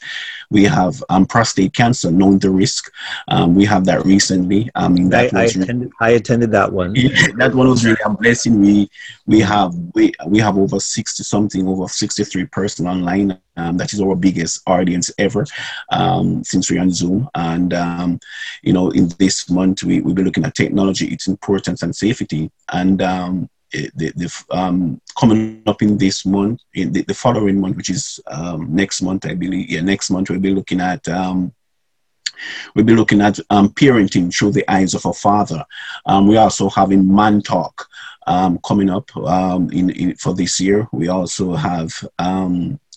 We 0.51 0.65
have 0.65 1.03
um, 1.09 1.27
prostate 1.27 1.75
cancer, 1.75 2.11
knowing 2.11 2.39
the 2.39 2.51
risk. 2.51 2.93
Um, 3.29 3.55
we 3.55 3.65
have 3.65 3.85
that 3.87 4.05
recently. 4.05 4.71
I 4.75 4.89
mean, 4.89 5.09
that 5.11 5.35
I, 5.35 5.41
I, 5.41 5.45
attended, 5.45 5.91
I 6.01 6.11
attended 6.11 6.51
that 6.53 6.73
one. 6.73 6.95
that 7.37 7.53
one 7.55 7.69
was 7.69 7.85
really 7.85 8.01
a 8.05 8.11
blessing. 8.11 8.61
We 8.61 8.91
we 9.27 9.41
have 9.41 9.75
we 9.95 10.13
we 10.27 10.39
have 10.39 10.59
over 10.59 10.79
sixty 10.81 11.25
something, 11.25 11.67
over 11.67 11.89
sixty 11.89 12.25
three 12.25 12.47
person 12.47 12.87
online. 12.87 13.39
Um, 13.57 13.77
that 13.77 13.93
is 13.93 14.01
our 14.01 14.17
biggest 14.17 14.63
audience 14.67 15.11
ever 15.19 15.45
um, 15.91 16.43
since 16.43 16.71
we're 16.71 16.81
on 16.81 16.91
Zoom. 16.91 17.29
And, 17.35 17.75
um, 17.75 18.21
you 18.63 18.73
know, 18.73 18.91
in 18.91 19.09
this 19.19 19.51
month, 19.51 19.85
we, 19.85 20.01
we'll 20.01 20.15
be 20.15 20.25
looking 20.25 20.45
at 20.45 20.55
technology, 20.55 21.07
its 21.09 21.27
importance 21.27 21.83
and 21.83 21.95
safety. 21.95 22.51
And 22.73 23.03
um, 23.03 23.51
the, 23.71 24.13
the 24.17 24.45
um, 24.51 25.01
coming 25.19 25.63
up 25.67 25.83
in 25.83 25.99
this 25.99 26.25
month, 26.25 26.61
in 26.75 26.93
the, 26.93 27.03
the 27.03 27.15
following 27.15 27.61
month, 27.61 27.77
which 27.77 27.91
is 27.91 28.21
um, 28.29 28.75
next 28.75 29.03
month, 29.03 29.27
I 29.27 29.35
believe, 29.35 29.69
yeah, 29.69 29.83
next 29.83 30.11
month, 30.11 30.31
we'll 30.31 30.41
be 30.41 30.55
looking 30.55 30.81
at 30.81 31.07
We'll 32.75 32.85
be 32.85 32.97
looking 32.97 33.21
at 33.21 33.35
parenting 33.35 34.35
through 34.35 34.53
the 34.53 34.69
eyes 34.69 34.95
of 34.95 35.07
a 35.07 35.13
father. 35.13 35.65
We're 36.07 36.41
also 36.41 36.69
having 36.71 37.15
Man 37.15 37.41
Talk 37.41 37.89
coming 38.27 38.91
up 38.91 39.11
in, 39.73 39.91
in, 39.91 40.17
for 40.17 40.35
this 40.35 40.59
year. 40.59 40.89
We 40.91 41.07
also 41.09 41.55
have 41.55 41.93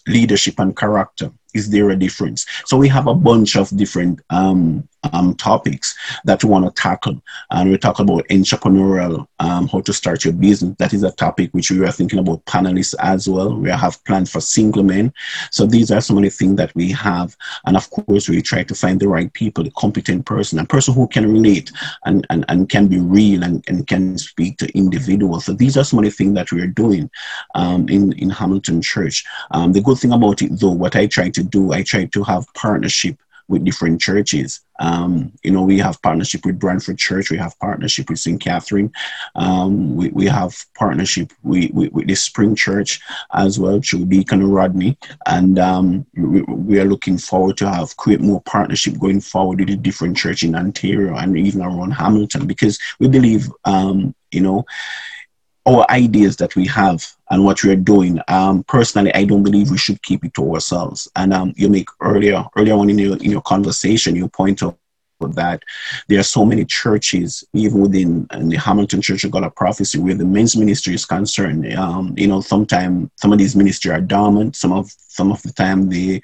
leadership 0.08 0.60
and 0.60 0.76
character. 0.76 1.32
Is 1.54 1.70
there 1.70 1.90
a 1.90 1.96
difference? 1.96 2.46
So 2.66 2.78
we 2.78 2.88
have 2.90 3.08
a 3.08 3.14
bunch 3.14 3.56
of 3.56 3.76
different 3.76 4.22
um, 4.30 4.88
um, 5.14 5.36
topics 5.36 5.96
that 6.24 6.44
we 6.44 6.50
want 6.50 6.66
to 6.66 6.82
tackle. 6.82 7.22
And 7.52 7.72
we 7.72 7.78
talk 7.78 8.00
about 8.00 8.28
entrepreneurial, 8.30 9.28
um, 9.40 9.68
how 9.68 9.82
to 9.82 9.94
start 9.94 10.24
your 10.26 10.34
business. 10.34 10.76
That 10.78 10.94
is 10.94 11.04
a 11.04 11.12
topic 11.12 11.50
which 11.52 11.72
we 11.72 11.86
are 11.86 11.92
thinking 11.92 12.20
about 12.20 12.46
panelists 12.46 12.96
as 13.00 13.28
well. 13.28 13.56
We 13.56 13.70
have 13.70 14.04
planned 14.06 14.30
for 14.30 14.42
single 14.42 14.84
men. 14.84 15.14
So 15.52 15.66
these 15.66 15.92
are 15.92 16.02
some 16.02 16.18
of 16.18 16.24
the 16.24 16.30
things 16.30 16.58
that 16.58 16.74
we 16.76 16.92
have. 16.92 17.36
And 17.66 17.78
of 17.78 17.90
course, 17.90 18.30
we 18.30 18.42
try 18.42 18.64
to 18.64 18.76
find 18.76 19.00
the 19.00 19.08
right 19.08 19.32
people, 19.34 19.64
the 19.64 19.72
competent 19.72 20.26
person, 20.26 20.60
a 20.60 20.66
person 20.66 20.94
who 20.94 21.08
can 21.08 21.32
relate 21.32 21.72
and, 22.06 22.26
and, 22.30 22.46
and 22.50 22.70
can 22.70 22.88
be 22.88 23.00
real 23.00 23.44
and, 23.44 23.64
and 23.68 23.88
can 23.88 24.18
speak 24.18 24.58
to 24.58 24.78
individuals. 24.78 25.46
So 25.46 25.54
these 25.54 25.78
are 25.78 25.84
some 25.84 26.00
of 26.00 26.06
the 26.06 26.12
things 26.12 26.34
that 26.36 26.52
we 26.52 26.62
are 26.62 26.68
doing 26.68 27.10
um, 27.56 27.88
in, 27.90 28.14
in 28.14 28.30
Hamilton 28.30 28.82
Church. 28.82 29.26
Um, 29.52 29.74
the 29.74 29.82
good 29.82 29.98
thing 29.98 30.12
about 30.12 30.42
it, 30.42 30.60
though, 30.60 30.72
what 30.72 30.96
I 30.96 31.08
try 31.08 31.30
to 31.30 31.44
do, 31.44 31.74
I 31.74 31.84
try 31.84 32.06
to 32.06 32.24
have 32.24 32.52
partnership 32.54 33.18
with 33.48 33.64
different 33.64 34.02
churches. 34.02 34.62
Um, 34.80 35.32
you 35.44 35.52
know, 35.52 35.62
we 35.62 35.78
have 35.80 36.02
partnership 36.02 36.46
with 36.46 36.60
Brantford 36.60 36.98
Church, 36.98 37.30
we 37.30 37.38
have 37.38 37.58
partnership 37.60 38.10
with 38.10 38.20
St. 38.20 38.42
Catherine, 38.42 38.92
um, 39.36 39.96
we, 39.96 40.10
we 40.10 40.26
have 40.26 40.54
partnership 40.78 41.32
with, 41.44 41.72
with, 41.72 41.94
with, 41.94 42.08
the 42.08 42.16
Spring 42.16 42.56
Church 42.56 43.00
as 43.34 43.58
well 43.58 43.80
through 43.80 44.06
Deacon 44.06 44.46
Rodney, 44.46 44.98
and 45.28 45.58
um, 45.60 46.06
we, 46.16 46.42
we, 46.42 46.80
are 46.80 46.86
looking 46.86 47.18
forward 47.18 47.56
to 47.58 47.70
have 47.70 47.96
create 47.98 48.22
more 48.22 48.42
partnership 48.42 49.00
going 49.00 49.22
forward 49.22 49.60
with 49.60 49.70
the 49.70 49.78
different 49.78 50.18
church 50.18 50.44
in 50.44 50.56
Ontario 50.56 51.16
and 51.16 51.38
even 51.38 51.62
around 51.62 51.92
Hamilton 51.92 52.46
because 52.46 52.78
we 53.00 53.08
believe, 53.08 53.50
um, 53.64 54.14
you 54.32 54.42
know, 54.42 54.66
our 55.68 55.86
ideas 55.90 56.38
that 56.38 56.56
we 56.56 56.68
have 56.68 57.06
and 57.32 57.44
what 57.44 57.64
we're 57.64 57.76
doing. 57.76 58.20
Um, 58.28 58.64
personally, 58.64 59.14
I 59.14 59.26
don't 59.26 59.44
believe 59.44 59.72
we 59.72 59.78
should 59.78 60.02
keep 60.04 60.24
it 60.24 60.34
to 60.36 60.54
ourselves. 60.54 61.10
And 61.16 61.34
um, 61.34 61.54
you 61.56 61.70
make 61.70 61.90
earlier 62.02 62.46
earlier 62.56 62.76
on 62.76 62.90
in 62.90 63.00
your 63.00 63.18
in 63.18 63.32
your 63.32 63.42
conversation, 63.42 64.16
you 64.16 64.28
point 64.28 64.62
out 64.64 64.78
that 65.22 65.64
there 66.08 66.20
are 66.20 66.24
so 66.24 66.46
many 66.46 66.66
churches, 66.66 67.44
even 67.54 67.82
within 67.82 68.28
the 68.32 68.58
Hamilton 68.58 69.02
Church 69.02 69.24
of 69.24 69.32
God 69.32 69.44
of 69.44 69.56
Prophecy, 69.56 69.98
where 70.00 70.16
the 70.16 70.26
men's 70.26 70.56
ministry 70.56 70.94
is 70.94 71.06
concerned. 71.06 71.72
Um, 71.74 72.14
you 72.18 72.28
know, 72.28 72.42
sometimes 72.42 73.10
some 73.16 73.32
of 73.32 73.38
these 73.38 73.56
ministries 73.56 73.94
are 73.94 74.02
dormant. 74.02 74.56
Some 74.56 74.74
of 74.74 74.92
some 75.16 75.32
of 75.32 75.42
the 75.44 75.54
time, 75.54 75.88
the 75.90 76.22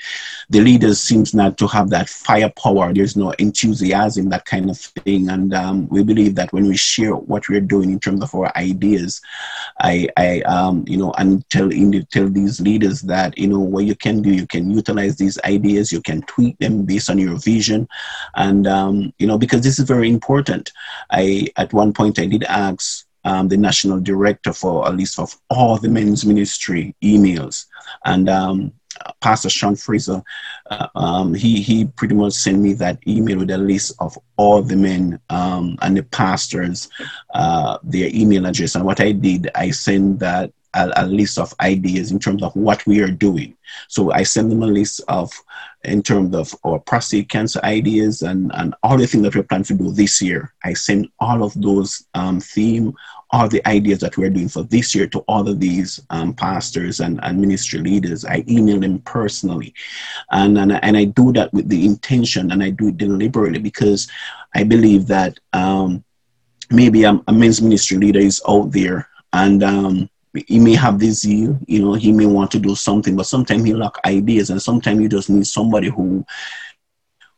the 0.49 0.59
leaders 0.59 0.99
seems 0.99 1.33
not 1.33 1.57
to 1.59 1.67
have 1.67 1.89
that 1.91 2.09
firepower. 2.09 2.93
There's 2.93 3.15
no 3.15 3.31
enthusiasm, 3.31 4.29
that 4.29 4.45
kind 4.45 4.69
of 4.69 4.77
thing. 4.77 5.29
And 5.29 5.53
um, 5.53 5.87
we 5.87 6.03
believe 6.03 6.35
that 6.35 6.51
when 6.51 6.67
we 6.67 6.75
share 6.75 7.15
what 7.15 7.47
we're 7.47 7.61
doing 7.61 7.91
in 7.91 7.99
terms 7.99 8.21
of 8.21 8.35
our 8.35 8.51
ideas, 8.57 9.21
I, 9.79 10.09
I 10.17 10.41
um, 10.41 10.83
you 10.87 10.97
know, 10.97 11.13
and 11.17 11.47
tell 11.49 11.71
in 11.71 12.05
tell 12.11 12.29
these 12.29 12.59
leaders 12.59 13.01
that 13.03 13.37
you 13.37 13.47
know 13.47 13.59
what 13.59 13.85
you 13.85 13.95
can 13.95 14.21
do, 14.21 14.31
you 14.33 14.45
can 14.45 14.69
utilize 14.69 15.15
these 15.15 15.39
ideas, 15.45 15.91
you 15.91 16.01
can 16.01 16.21
tweak 16.23 16.57
them 16.57 16.83
based 16.83 17.09
on 17.09 17.17
your 17.17 17.37
vision, 17.37 17.87
and 18.35 18.67
um, 18.67 18.80
you 19.17 19.27
know, 19.27 19.37
because 19.37 19.61
this 19.61 19.79
is 19.79 19.85
very 19.85 20.09
important. 20.09 20.71
I 21.09 21.47
at 21.57 21.73
one 21.73 21.93
point 21.93 22.19
I 22.19 22.25
did 22.25 22.43
ask 22.43 23.05
um, 23.23 23.47
the 23.47 23.57
national 23.57 23.99
director 23.99 24.53
for 24.53 24.87
a 24.87 24.91
list 24.91 25.19
of 25.19 25.35
all 25.49 25.77
the 25.77 25.89
men's 25.89 26.25
ministry 26.25 26.95
emails. 27.03 27.65
And 28.05 28.29
um, 28.29 28.73
Pastor 29.19 29.49
Sean 29.49 29.75
Fraser, 29.75 30.21
uh, 30.69 30.87
um, 30.95 31.33
he, 31.33 31.61
he 31.61 31.85
pretty 31.85 32.15
much 32.15 32.33
sent 32.33 32.59
me 32.59 32.73
that 32.73 32.99
email 33.07 33.39
with 33.39 33.51
a 33.51 33.57
list 33.57 33.95
of 33.99 34.17
all 34.37 34.61
the 34.61 34.75
men 34.75 35.19
um, 35.29 35.77
and 35.81 35.97
the 35.97 36.03
pastors, 36.03 36.89
uh, 37.33 37.77
their 37.83 38.09
email 38.13 38.45
address. 38.45 38.75
And 38.75 38.85
what 38.85 38.99
I 38.99 39.11
did, 39.11 39.49
I 39.55 39.71
sent 39.71 40.19
that 40.19 40.51
a, 40.73 40.91
a, 40.97 41.05
list 41.05 41.37
of 41.37 41.53
ideas 41.59 42.11
in 42.11 42.19
terms 42.19 42.43
of 42.43 42.55
what 42.55 42.85
we 42.85 43.01
are 43.01 43.11
doing. 43.11 43.55
So 43.87 44.11
I 44.11 44.23
send 44.23 44.51
them 44.51 44.63
a 44.63 44.67
list 44.67 45.01
of, 45.07 45.31
in 45.83 46.01
terms 46.01 46.35
of 46.35 46.55
our 46.63 46.79
prostate 46.79 47.29
cancer 47.29 47.59
ideas 47.63 48.21
and, 48.21 48.51
and 48.55 48.73
all 48.83 48.97
the 48.97 49.07
things 49.07 49.23
that 49.23 49.35
we're 49.35 49.43
planning 49.43 49.65
to 49.65 49.73
do 49.73 49.91
this 49.91 50.21
year. 50.21 50.53
I 50.63 50.73
send 50.73 51.09
all 51.19 51.43
of 51.43 51.59
those 51.59 52.05
um, 52.13 52.39
theme, 52.39 52.93
all 53.31 53.47
the 53.47 53.65
ideas 53.67 53.99
that 53.99 54.17
we're 54.17 54.29
doing 54.29 54.49
for 54.49 54.63
this 54.63 54.93
year 54.95 55.07
to 55.07 55.19
all 55.27 55.47
of 55.47 55.59
these 55.59 55.99
um, 56.09 56.33
pastors 56.33 56.99
and, 56.99 57.19
and 57.23 57.39
ministry 57.39 57.79
leaders. 57.79 58.25
I 58.25 58.43
email 58.47 58.79
them 58.79 58.99
personally. 58.99 59.73
And, 60.31 60.57
and, 60.57 60.71
and 60.83 60.97
I 60.97 61.05
do 61.05 61.31
that 61.33 61.53
with 61.53 61.67
the 61.69 61.85
intention 61.85 62.51
and 62.51 62.63
I 62.63 62.69
do 62.69 62.89
it 62.89 62.97
deliberately 62.97 63.59
because 63.59 64.09
I 64.55 64.63
believe 64.63 65.07
that 65.07 65.39
um, 65.53 66.03
maybe 66.69 67.03
a, 67.03 67.19
a 67.27 67.33
men's 67.33 67.61
ministry 67.61 67.97
leader 67.97 68.19
is 68.19 68.41
out 68.47 68.71
there 68.71 69.09
and 69.33 69.63
um, 69.63 70.09
he 70.47 70.59
may 70.59 70.75
have 70.75 70.99
this 70.99 71.21
zeal, 71.21 71.59
you 71.67 71.81
know, 71.81 71.93
he 71.93 72.11
may 72.11 72.25
want 72.25 72.51
to 72.51 72.59
do 72.59 72.75
something, 72.75 73.15
but 73.15 73.25
sometimes 73.25 73.63
he 73.63 73.73
lack 73.73 73.93
ideas, 74.05 74.49
and 74.49 74.61
sometimes 74.61 75.01
you 75.01 75.09
just 75.09 75.29
need 75.29 75.47
somebody 75.47 75.89
who 75.89 76.25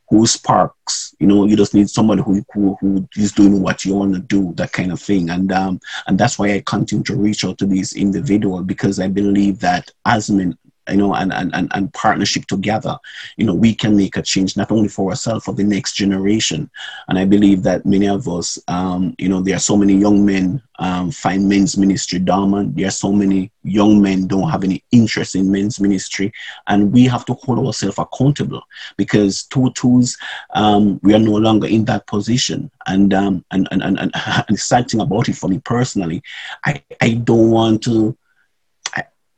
who 0.10 0.28
sparks, 0.28 1.16
you 1.20 1.26
know, 1.26 1.46
you 1.46 1.56
just 1.56 1.74
need 1.74 1.90
somebody 1.90 2.22
who 2.22 2.44
who, 2.54 2.78
who 2.80 3.08
is 3.16 3.32
doing 3.32 3.62
what 3.62 3.84
you 3.84 3.96
want 3.96 4.14
to 4.14 4.20
do, 4.20 4.54
that 4.56 4.72
kind 4.72 4.92
of 4.92 5.02
thing. 5.02 5.30
And 5.30 5.52
um 5.52 5.80
and 6.08 6.20
that's 6.20 6.38
why 6.38 6.54
I 6.54 6.64
continue 6.66 7.04
to 7.06 7.16
reach 7.16 7.44
out 7.46 7.58
to 7.60 7.66
these 7.66 7.94
individuals 7.94 8.66
because 8.66 9.00
I 9.00 9.08
believe 9.08 9.60
that 9.60 9.90
as 10.06 10.30
men 10.30 10.58
you 10.90 10.98
know, 10.98 11.14
and, 11.16 11.32
and, 11.34 11.54
and, 11.56 11.72
and 11.74 11.94
partnership 11.94 12.46
together, 12.46 12.98
you 13.38 13.46
know, 13.46 13.54
we 13.54 13.74
can 13.74 13.96
make 13.96 14.18
a 14.18 14.22
change 14.22 14.58
not 14.58 14.72
only 14.72 14.90
for 14.90 15.10
ourselves, 15.10 15.46
for 15.46 15.54
the 15.54 15.64
next 15.64 15.94
generation. 15.94 16.70
And 17.08 17.18
I 17.18 17.26
believe 17.26 17.64
that 17.64 17.86
many 17.86 18.08
of 18.08 18.28
us, 18.28 18.60
um, 18.68 19.16
you 19.18 19.30
know, 19.30 19.42
there 19.42 19.56
are 19.56 19.60
so 19.60 19.78
many 19.78 19.96
young 19.96 20.26
men 20.26 20.62
um, 20.80 21.12
find 21.12 21.48
men's 21.48 21.78
ministry 21.78 22.20
dormant. 22.20 22.76
There 22.76 22.88
are 22.88 22.92
so 22.92 23.12
many 23.12 23.52
young 23.64 24.02
men 24.02 24.28
don't 24.28 24.50
have 24.50 24.64
any 24.64 24.84
interest 24.92 25.36
in 25.36 25.52
men's 25.52 25.80
ministry. 25.80 26.34
And 26.68 26.92
we 26.92 27.06
have 27.06 27.26
to 27.26 27.34
hold 27.34 27.66
ourselves 27.66 28.00
accountable 28.00 28.64
because 28.98 29.44
two 29.44 29.72
tools, 29.72 30.18
um, 30.54 31.00
we 31.04 31.14
are 31.14 31.20
no 31.20 31.34
longer 31.34 31.68
in 31.68 31.86
that 31.86 32.08
position. 32.08 32.72
And, 32.88 33.14
um, 33.14 33.46
and, 33.52 33.68
and, 33.72 33.84
and, 33.84 34.00
and, 34.00 34.12
and 34.48 34.58
the 34.58 34.58
sad 34.58 34.90
thing 34.90 35.00
about 35.02 35.30
it 35.30 35.36
for 35.36 35.48
me 35.48 35.60
personally, 35.60 36.22
I, 36.66 36.82
I 37.00 37.12
don't 37.14 37.52
want 37.52 37.84
to 37.84 38.18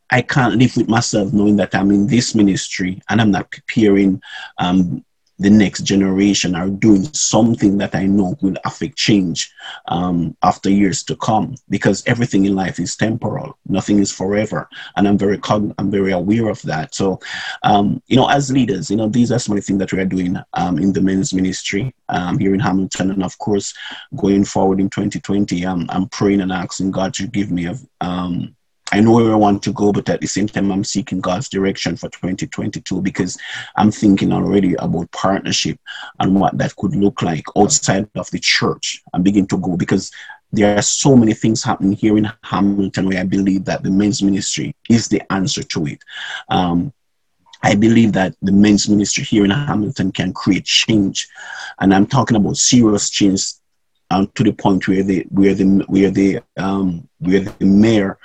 I 0.10 0.22
can't 0.22 0.56
live 0.56 0.78
with 0.78 0.88
myself 0.88 1.34
knowing 1.34 1.56
that 1.58 1.74
I'm 1.76 1.92
in 1.92 2.08
this 2.08 2.36
ministry 2.36 3.02
and 3.10 3.20
I'm 3.20 3.32
not 3.32 3.52
preparing 3.52 4.22
um, 4.60 5.04
the 5.38 5.50
next 5.50 5.82
generation 5.82 6.56
or 6.56 6.70
doing 6.70 7.04
something 7.14 7.78
that 7.78 7.94
I 7.94 8.06
know 8.06 8.38
will 8.42 8.56
affect 8.64 8.96
change 8.96 9.52
um, 9.88 10.36
after 10.44 10.70
years 10.70 11.04
to 11.04 11.16
come. 11.18 11.56
Because 11.70 12.04
everything 12.08 12.46
in 12.46 12.56
life 12.56 12.80
is 12.80 12.96
temporal, 12.96 13.58
nothing 13.68 14.00
is 14.00 14.12
forever, 14.12 14.70
and 14.96 15.08
I'm 15.08 15.18
very 15.18 15.38
cogn- 15.38 15.74
I'm 15.78 15.92
very 15.92 16.14
aware 16.14 16.50
of 16.50 16.62
that. 16.64 16.96
So, 16.96 17.20
um, 17.64 18.02
you 18.08 18.16
know, 18.16 18.30
as 18.30 18.52
leaders, 18.52 18.90
you 18.90 18.96
know, 18.96 19.10
these 19.10 19.32
are 19.32 19.40
some 19.40 19.58
of 19.58 19.62
the 19.62 19.66
things 19.66 19.80
that 19.80 19.92
we 19.92 20.00
are 20.00 20.06
doing 20.06 20.38
um, 20.54 20.80
in 20.80 20.94
the 20.94 21.02
men's 21.02 21.34
ministry 21.34 21.94
um, 22.08 22.40
here 22.40 22.54
in 22.54 22.60
Hamilton, 22.60 23.12
and 23.12 23.24
of 23.24 23.38
course, 23.38 23.74
going 24.16 24.46
forward 24.46 24.80
in 24.80 24.90
2020, 24.90 25.66
I'm 25.66 26.10
praying 26.10 26.42
and 26.42 26.52
asking 26.52 26.92
God 26.92 27.14
to 27.16 27.28
give 27.28 27.52
me 27.52 27.66
a 27.66 27.76
um, 28.00 28.56
I 28.96 29.02
know 29.02 29.12
where 29.12 29.34
I 29.34 29.36
want 29.36 29.62
to 29.64 29.74
go, 29.74 29.92
but 29.92 30.08
at 30.08 30.22
the 30.22 30.28
same 30.28 30.48
time, 30.48 30.72
I'm 30.72 30.86
seeking 30.86 31.20
God's 31.20 31.50
direction 31.50 31.98
for 31.98 32.08
2022 32.08 33.02
because 33.02 33.38
I'm 33.76 33.92
thinking 33.92 34.32
already 34.32 34.74
about 34.76 35.12
partnership 35.12 35.78
and 36.22 36.40
what 36.40 36.58
that 36.60 36.78
could 36.78 36.96
look 36.96 37.22
like 37.22 37.44
outside 37.58 38.10
of 38.16 38.32
the 38.32 38.40
church 38.40 39.04
and 39.12 39.22
begin 39.22 39.48
to 39.48 39.58
go 39.58 39.76
because 39.76 40.14
there 40.54 40.78
are 40.78 40.82
so 40.82 41.18
many 41.18 41.34
things 41.34 41.62
happening 41.62 41.92
here 41.92 42.18
in 42.18 42.32
Hamilton 42.44 43.10
where 43.10 43.20
I 43.20 43.26
believe 43.26 43.66
that 43.66 43.84
the 43.84 43.92
men's 43.92 44.24
ministry 44.24 44.74
is 44.90 45.10
the 45.10 45.22
answer 45.30 45.64
to 45.64 45.88
it. 45.88 46.00
Um, 46.48 46.94
I 47.64 47.76
believe 47.76 48.14
that 48.14 48.36
the 48.42 48.54
men's 48.54 48.88
ministry 48.88 49.26
here 49.26 49.44
in 49.44 49.52
Hamilton 49.52 50.14
can 50.14 50.32
create 50.32 50.64
change. 50.64 51.28
And 51.82 51.94
I'm 51.94 52.08
talking 52.08 52.38
about 52.38 52.56
serious 52.56 53.10
change 53.10 53.44
um, 54.12 54.32
to 54.36 54.44
the 54.44 54.54
point 54.54 54.88
where 54.88 55.04
the 55.04 55.26
where 55.30 55.54
the 55.54 55.84
where 55.88 56.12
the 56.12 56.40
um, 56.58 57.08
where 57.28 57.42
the 57.42 57.66
mayor 57.66 58.18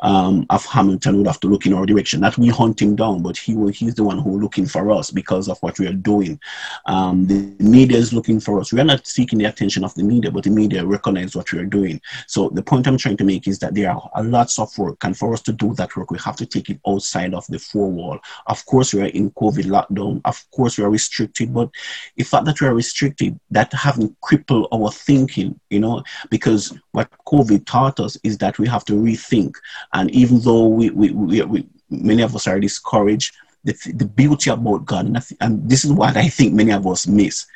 um, 0.00 0.46
of 0.50 0.64
Hamilton 0.66 1.18
would 1.18 1.26
have 1.26 1.40
to 1.40 1.48
look 1.48 1.66
in 1.66 1.74
our 1.74 1.86
direction. 1.86 2.20
Not 2.20 2.38
we 2.38 2.48
hunt 2.48 2.80
him 2.80 2.96
down, 2.96 3.22
but 3.22 3.36
he 3.36 3.54
will, 3.54 3.68
he's 3.68 3.94
the 3.94 4.04
one 4.04 4.18
who 4.18 4.40
looking 4.40 4.66
for 4.66 4.90
us 4.90 5.10
because 5.10 5.48
of 5.48 5.58
what 5.60 5.78
we 5.78 5.86
are 5.86 5.92
doing. 5.92 6.40
Um, 6.86 7.26
the 7.26 7.54
media 7.58 7.98
is 7.98 8.12
looking 8.12 8.40
for 8.40 8.60
us. 8.60 8.72
We 8.72 8.80
are 8.80 8.84
not 8.84 9.06
seeking 9.06 9.38
the 9.38 9.46
attention 9.46 9.84
of 9.84 9.94
the 9.94 10.02
media, 10.02 10.30
but 10.30 10.44
the 10.44 10.50
media 10.50 10.84
recognize 10.84 11.34
what 11.36 11.52
we 11.52 11.58
are 11.58 11.66
doing. 11.66 12.00
So 12.26 12.48
the 12.50 12.62
point 12.62 12.86
I'm 12.86 12.98
trying 12.98 13.16
to 13.18 13.24
make 13.24 13.46
is 13.46 13.58
that 13.60 13.74
there 13.74 13.90
are 13.90 14.22
lots 14.22 14.58
of 14.58 14.76
work, 14.78 15.02
and 15.04 15.16
for 15.16 15.32
us 15.32 15.42
to 15.42 15.52
do 15.52 15.74
that 15.74 15.96
work, 15.96 16.10
we 16.10 16.18
have 16.18 16.36
to 16.36 16.46
take 16.46 16.70
it 16.70 16.80
outside 16.86 17.34
of 17.34 17.46
the 17.48 17.58
four 17.58 17.90
wall. 17.90 18.18
Of 18.46 18.64
course, 18.66 18.92
we 18.94 19.02
are 19.02 19.06
in 19.06 19.30
COVID 19.32 19.64
lockdown. 19.64 20.20
Of 20.24 20.50
course, 20.50 20.78
we 20.78 20.84
are 20.84 20.90
restricted, 20.90 21.52
but 21.54 21.70
the 22.16 22.24
fact 22.24 22.44
that 22.46 22.60
we 22.60 22.66
are 22.66 22.74
restricted, 22.74 23.38
that 23.50 23.72
haven't 23.72 24.20
crippled 24.20 24.68
our 24.72 24.90
thinking, 24.90 25.58
you 25.70 25.80
know, 25.80 26.02
because 26.30 26.76
what 26.92 27.10
COVID 27.26 27.66
taught 27.66 28.00
us 28.00 28.16
is 28.22 28.38
that 28.38 28.58
we 28.58 28.66
have 28.68 28.84
to 28.86 28.94
rethink. 28.94 29.54
And 29.92 30.10
even 30.10 30.40
though 30.40 30.66
we, 30.66 30.90
we, 30.90 31.10
we, 31.10 31.42
we 31.42 31.68
many 31.88 32.22
of 32.22 32.34
us 32.34 32.46
are 32.46 32.60
discouraged, 32.60 33.34
the, 33.64 33.76
the 33.94 34.06
beauty 34.06 34.50
about 34.50 34.86
God, 34.86 35.06
and, 35.40 35.68
this 35.68 35.84
is 35.84 35.92
what 35.92 36.16
I 36.16 36.28
think 36.28 36.54
many 36.54 36.72
of 36.72 36.86
us 36.86 37.06
miss. 37.06 37.46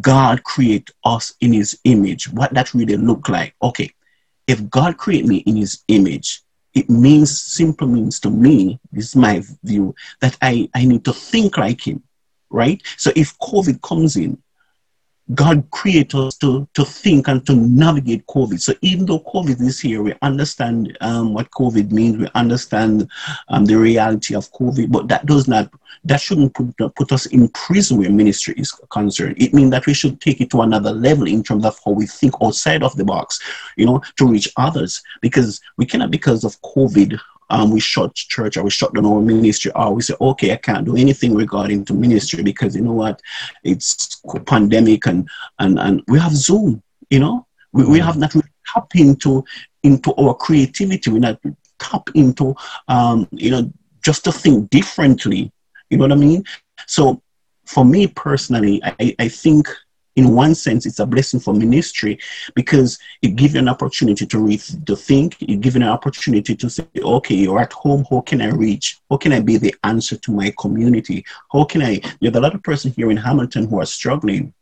God 0.00 0.42
create 0.44 0.90
us 1.04 1.34
in 1.40 1.52
his 1.52 1.78
image. 1.84 2.28
What 2.32 2.52
that 2.54 2.74
really 2.74 2.96
look 2.96 3.28
like. 3.28 3.54
Okay, 3.62 3.92
if 4.46 4.68
God 4.70 4.96
create 4.98 5.24
me 5.24 5.38
in 5.38 5.56
his 5.56 5.84
image, 5.88 6.42
it 6.74 6.88
means 6.88 7.40
simple 7.40 7.86
means 7.86 8.18
to 8.20 8.30
me, 8.30 8.80
this 8.92 9.08
is 9.08 9.16
my 9.16 9.42
view, 9.62 9.94
that 10.20 10.36
I, 10.42 10.68
I 10.74 10.84
need 10.84 11.04
to 11.04 11.12
think 11.12 11.58
like 11.58 11.86
him. 11.86 12.02
Right? 12.50 12.82
So 12.96 13.12
if 13.14 13.38
COVID 13.38 13.80
comes 13.82 14.16
in, 14.16 14.42
God 15.34 15.70
created 15.70 16.18
us 16.18 16.36
to, 16.38 16.68
to 16.74 16.84
think 16.84 17.28
and 17.28 17.46
to 17.46 17.54
navigate 17.54 18.26
COVID. 18.26 18.60
So 18.60 18.74
even 18.82 19.06
though 19.06 19.20
COVID 19.20 19.60
is 19.60 19.80
here, 19.80 20.02
we 20.02 20.14
understand 20.20 20.96
um, 21.00 21.32
what 21.32 21.50
COVID 21.52 21.92
means. 21.92 22.18
We 22.18 22.28
understand 22.34 23.08
um, 23.48 23.64
the 23.64 23.76
reality 23.76 24.34
of 24.34 24.52
COVID, 24.52 24.90
but 24.90 25.08
that 25.08 25.24
does 25.26 25.46
not, 25.46 25.72
that 26.04 26.20
shouldn't 26.20 26.54
put, 26.54 26.76
put 26.96 27.12
us 27.12 27.26
in 27.26 27.48
prison 27.50 27.98
where 27.98 28.10
ministry 28.10 28.54
is 28.56 28.72
concerned. 28.90 29.36
It 29.38 29.54
means 29.54 29.70
that 29.70 29.86
we 29.86 29.94
should 29.94 30.20
take 30.20 30.40
it 30.40 30.50
to 30.50 30.62
another 30.62 30.92
level 30.92 31.26
in 31.26 31.42
terms 31.42 31.64
of 31.64 31.78
how 31.84 31.92
we 31.92 32.06
think 32.06 32.34
outside 32.42 32.82
of 32.82 32.96
the 32.96 33.04
box, 33.04 33.40
you 33.76 33.86
know, 33.86 34.02
to 34.18 34.26
reach 34.26 34.52
others. 34.56 35.02
Because 35.20 35.60
we 35.78 35.86
cannot, 35.86 36.10
because 36.10 36.44
of 36.44 36.60
COVID, 36.62 37.18
um, 37.52 37.70
we 37.70 37.80
shut 37.80 38.14
church 38.14 38.56
or 38.56 38.64
we 38.64 38.70
shut 38.70 38.94
down 38.94 39.04
our 39.04 39.20
ministry 39.20 39.70
or 39.74 39.94
we 39.94 40.02
say, 40.02 40.14
okay, 40.20 40.52
I 40.52 40.56
can't 40.56 40.86
do 40.86 40.96
anything 40.96 41.34
regarding 41.34 41.84
to 41.84 41.92
ministry 41.92 42.42
because 42.42 42.74
you 42.74 42.82
know 42.82 42.92
what, 42.92 43.20
it's 43.62 44.20
pandemic 44.46 45.06
and 45.06 45.28
and 45.58 45.78
and 45.78 46.02
we 46.08 46.18
have 46.18 46.34
Zoom, 46.34 46.82
you 47.10 47.18
know, 47.20 47.46
we, 47.72 47.84
we 47.84 47.98
have 47.98 48.16
not 48.16 48.34
really 48.34 48.48
tap 48.72 48.88
into 48.94 49.44
into 49.82 50.14
our 50.14 50.34
creativity. 50.34 51.10
We 51.10 51.18
not 51.18 51.40
tap 51.78 52.08
into 52.14 52.54
um, 52.88 53.28
you 53.32 53.50
know 53.50 53.70
just 54.02 54.24
to 54.24 54.32
think 54.32 54.70
differently. 54.70 55.52
You 55.90 55.98
know 55.98 56.04
what 56.04 56.12
I 56.12 56.16
mean? 56.16 56.44
So 56.86 57.20
for 57.66 57.84
me 57.84 58.06
personally, 58.06 58.82
I, 58.82 59.14
I 59.18 59.28
think 59.28 59.68
in 60.16 60.34
one 60.34 60.54
sense, 60.54 60.86
it's 60.86 60.98
a 60.98 61.06
blessing 61.06 61.40
for 61.40 61.54
ministry 61.54 62.18
because 62.54 62.98
it 63.22 63.36
gives 63.36 63.54
you 63.54 63.60
an 63.60 63.68
opportunity 63.68 64.26
to 64.26 64.38
read, 64.38 64.60
to 64.86 64.96
think. 64.96 65.40
It 65.40 65.60
gives 65.60 65.74
you 65.74 65.82
an 65.82 65.88
opportunity 65.88 66.54
to 66.56 66.68
say, 66.68 66.86
okay, 66.98 67.34
you're 67.34 67.60
at 67.60 67.72
home. 67.72 68.04
How 68.10 68.20
can 68.20 68.42
I 68.42 68.50
reach? 68.50 69.00
How 69.10 69.16
can 69.16 69.32
I 69.32 69.40
be 69.40 69.56
the 69.56 69.74
answer 69.84 70.16
to 70.16 70.32
my 70.32 70.52
community? 70.58 71.24
How 71.50 71.64
can 71.64 71.82
I? 71.82 72.00
There's 72.20 72.34
a 72.34 72.40
lot 72.40 72.54
of 72.54 72.62
person 72.62 72.92
here 72.92 73.10
in 73.10 73.16
Hamilton 73.16 73.68
who 73.68 73.80
are 73.80 73.86
struggling. 73.86 74.52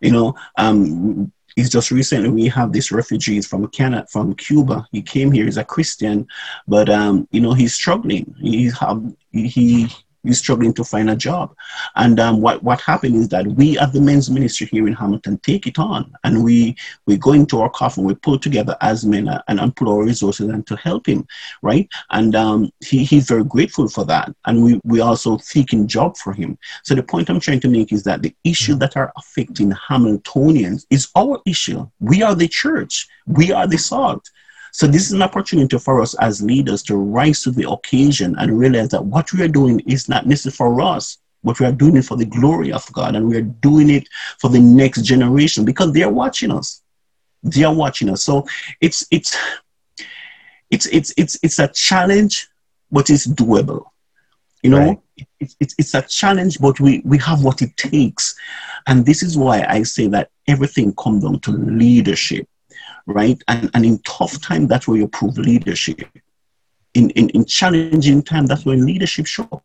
You 0.00 0.12
know, 0.12 0.34
um, 0.56 1.32
it's 1.56 1.70
just 1.70 1.90
recently 1.90 2.28
we 2.28 2.46
have 2.48 2.72
these 2.72 2.92
refugees 2.92 3.46
from 3.46 3.66
Canada, 3.68 4.06
from 4.10 4.34
Cuba. 4.34 4.86
He 4.92 5.02
came 5.02 5.32
here. 5.32 5.46
He's 5.46 5.56
a 5.56 5.64
Christian, 5.64 6.28
but 6.68 6.88
um, 6.90 7.26
you 7.32 7.40
know 7.40 7.54
he's 7.54 7.74
struggling. 7.74 8.34
He 8.38 8.70
have 8.78 9.02
he 9.32 9.88
is 10.26 10.38
struggling 10.38 10.72
to 10.74 10.84
find 10.84 11.10
a 11.10 11.16
job. 11.16 11.54
And 11.94 12.18
um, 12.20 12.40
what, 12.40 12.62
what 12.62 12.80
happened 12.80 13.16
is 13.16 13.28
that 13.28 13.46
we 13.46 13.78
at 13.78 13.92
the 13.92 14.00
men's 14.00 14.30
ministry 14.30 14.66
here 14.66 14.86
in 14.86 14.94
Hamilton 14.94 15.38
take 15.38 15.66
it 15.66 15.78
on 15.78 16.12
and 16.24 16.44
we, 16.44 16.76
we 17.06 17.16
go 17.16 17.32
into 17.32 17.60
our 17.60 17.70
coffin, 17.70 18.04
we 18.04 18.14
pull 18.14 18.38
together 18.38 18.76
as 18.80 19.04
men 19.04 19.28
uh, 19.28 19.42
and, 19.48 19.60
and 19.60 19.74
put 19.74 19.88
our 19.88 20.02
resources 20.02 20.48
and 20.48 20.66
to 20.66 20.76
help 20.76 21.06
him, 21.06 21.26
right? 21.62 21.88
And 22.10 22.34
um, 22.34 22.70
he, 22.80 23.04
he's 23.04 23.28
very 23.28 23.44
grateful 23.44 23.88
for 23.88 24.04
that. 24.04 24.34
And 24.46 24.62
we, 24.62 24.80
we 24.84 25.00
also 25.00 25.38
seeking 25.38 25.86
job 25.86 26.16
for 26.16 26.32
him. 26.32 26.58
So 26.82 26.94
the 26.94 27.02
point 27.02 27.30
I'm 27.30 27.40
trying 27.40 27.60
to 27.60 27.68
make 27.68 27.92
is 27.92 28.02
that 28.04 28.22
the 28.22 28.34
issue 28.44 28.74
that 28.76 28.96
are 28.96 29.12
affecting 29.16 29.70
Hamiltonians 29.70 30.86
is 30.90 31.08
our 31.16 31.40
issue. 31.46 31.88
We 32.00 32.22
are 32.22 32.34
the 32.34 32.48
church. 32.48 33.08
We 33.26 33.52
are 33.52 33.66
the 33.66 33.78
salt. 33.78 34.30
So 34.76 34.86
this 34.86 35.06
is 35.06 35.12
an 35.12 35.22
opportunity 35.22 35.78
for 35.78 36.02
us 36.02 36.14
as 36.16 36.42
leaders 36.42 36.82
to 36.82 36.98
rise 36.98 37.42
to 37.44 37.50
the 37.50 37.66
occasion 37.70 38.36
and 38.38 38.58
realize 38.58 38.90
that 38.90 39.06
what 39.06 39.32
we 39.32 39.42
are 39.42 39.48
doing 39.48 39.80
is 39.86 40.06
not 40.06 40.26
necessarily 40.26 40.74
for 40.74 40.82
us, 40.82 41.16
but 41.42 41.58
we 41.58 41.64
are 41.64 41.72
doing 41.72 41.96
it 41.96 42.04
for 42.04 42.18
the 42.18 42.26
glory 42.26 42.72
of 42.72 42.84
God 42.92 43.16
and 43.16 43.26
we 43.26 43.38
are 43.38 43.48
doing 43.62 43.88
it 43.88 44.06
for 44.38 44.50
the 44.50 44.60
next 44.60 45.00
generation 45.00 45.64
because 45.64 45.92
they 45.92 46.02
are 46.02 46.12
watching 46.12 46.50
us. 46.50 46.82
They 47.42 47.64
are 47.64 47.74
watching 47.74 48.10
us. 48.10 48.22
So 48.22 48.46
it's 48.82 49.06
it's 49.10 49.34
it's 50.70 50.84
it's 50.84 51.14
it's 51.16 51.38
it's 51.42 51.58
a 51.58 51.68
challenge, 51.68 52.46
but 52.92 53.08
it's 53.08 53.26
doable. 53.26 53.86
You 54.62 54.68
know, 54.68 54.78
right. 54.78 55.00
it's, 55.40 55.56
it's 55.58 55.74
it's 55.78 55.94
a 55.94 56.02
challenge, 56.02 56.60
but 56.60 56.80
we 56.80 57.00
we 57.06 57.16
have 57.16 57.42
what 57.42 57.62
it 57.62 57.74
takes, 57.78 58.36
and 58.86 59.06
this 59.06 59.22
is 59.22 59.38
why 59.38 59.64
I 59.66 59.84
say 59.84 60.06
that 60.08 60.32
everything 60.46 60.94
comes 60.96 61.24
down 61.24 61.40
to 61.40 61.52
leadership 61.52 62.46
right? 63.06 63.42
And, 63.48 63.70
and 63.74 63.84
in 63.84 63.98
tough 64.00 64.40
time, 64.40 64.66
that's 64.66 64.86
where 64.86 64.98
you 64.98 65.08
prove 65.08 65.38
leadership. 65.38 66.00
In, 66.94 67.10
in, 67.10 67.30
in 67.30 67.44
challenging 67.44 68.22
time, 68.22 68.46
that's 68.46 68.64
where 68.64 68.76
leadership 68.76 69.26
shows. 69.26 69.60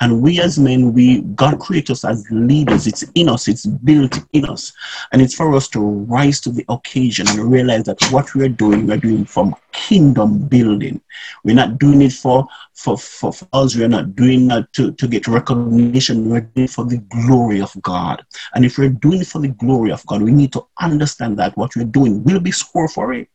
And 0.00 0.22
we 0.22 0.40
as 0.40 0.58
men, 0.58 0.92
we 0.92 1.20
God 1.34 1.60
created 1.60 1.92
us 1.92 2.04
as 2.04 2.26
leaders. 2.30 2.86
It's 2.86 3.02
in 3.14 3.28
us, 3.28 3.48
it's 3.48 3.66
built 3.66 4.18
in 4.32 4.44
us. 4.44 4.72
And 5.12 5.20
it's 5.20 5.34
for 5.34 5.54
us 5.54 5.68
to 5.68 5.80
rise 5.80 6.40
to 6.40 6.50
the 6.50 6.64
occasion 6.68 7.28
and 7.28 7.50
realize 7.50 7.84
that 7.84 8.02
what 8.10 8.34
we 8.34 8.44
are 8.44 8.48
doing, 8.48 8.86
we're 8.86 8.96
doing 8.96 9.24
from 9.24 9.54
kingdom 9.72 10.46
building. 10.48 11.00
We're 11.44 11.54
not 11.54 11.78
doing 11.78 12.02
it 12.02 12.12
for 12.12 12.46
for, 12.74 12.96
for, 12.96 13.32
for 13.32 13.46
us, 13.52 13.76
we're 13.76 13.88
not 13.88 14.16
doing 14.16 14.48
that 14.48 14.72
to, 14.72 14.92
to 14.92 15.06
get 15.06 15.28
recognition, 15.28 16.30
we're 16.30 16.40
doing 16.40 16.64
it 16.64 16.70
for 16.70 16.86
the 16.86 16.96
glory 16.98 17.60
of 17.60 17.74
God. 17.82 18.24
And 18.54 18.64
if 18.64 18.78
we're 18.78 18.88
doing 18.88 19.20
it 19.20 19.26
for 19.26 19.40
the 19.40 19.48
glory 19.48 19.92
of 19.92 20.04
God, 20.06 20.22
we 20.22 20.32
need 20.32 20.52
to 20.54 20.66
understand 20.80 21.38
that 21.38 21.56
what 21.58 21.76
we're 21.76 21.84
doing 21.84 22.24
will 22.24 22.40
be 22.40 22.52
scored 22.52 22.90
for 22.90 23.12
it. 23.12 23.28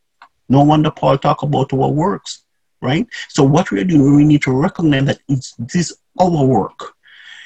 No 0.49 0.63
wonder 0.63 0.89
Paul 0.89 1.19
talk 1.19 1.43
about 1.43 1.73
our 1.73 1.89
works 1.89 2.45
right? 2.81 3.07
So 3.29 3.43
what 3.43 3.71
we're 3.71 3.83
doing, 3.83 4.15
we 4.15 4.23
need 4.23 4.43
to 4.43 4.51
recognize 4.51 5.05
that 5.05 5.19
it's 5.27 5.55
this 5.57 5.97
our 6.19 6.45
work, 6.45 6.95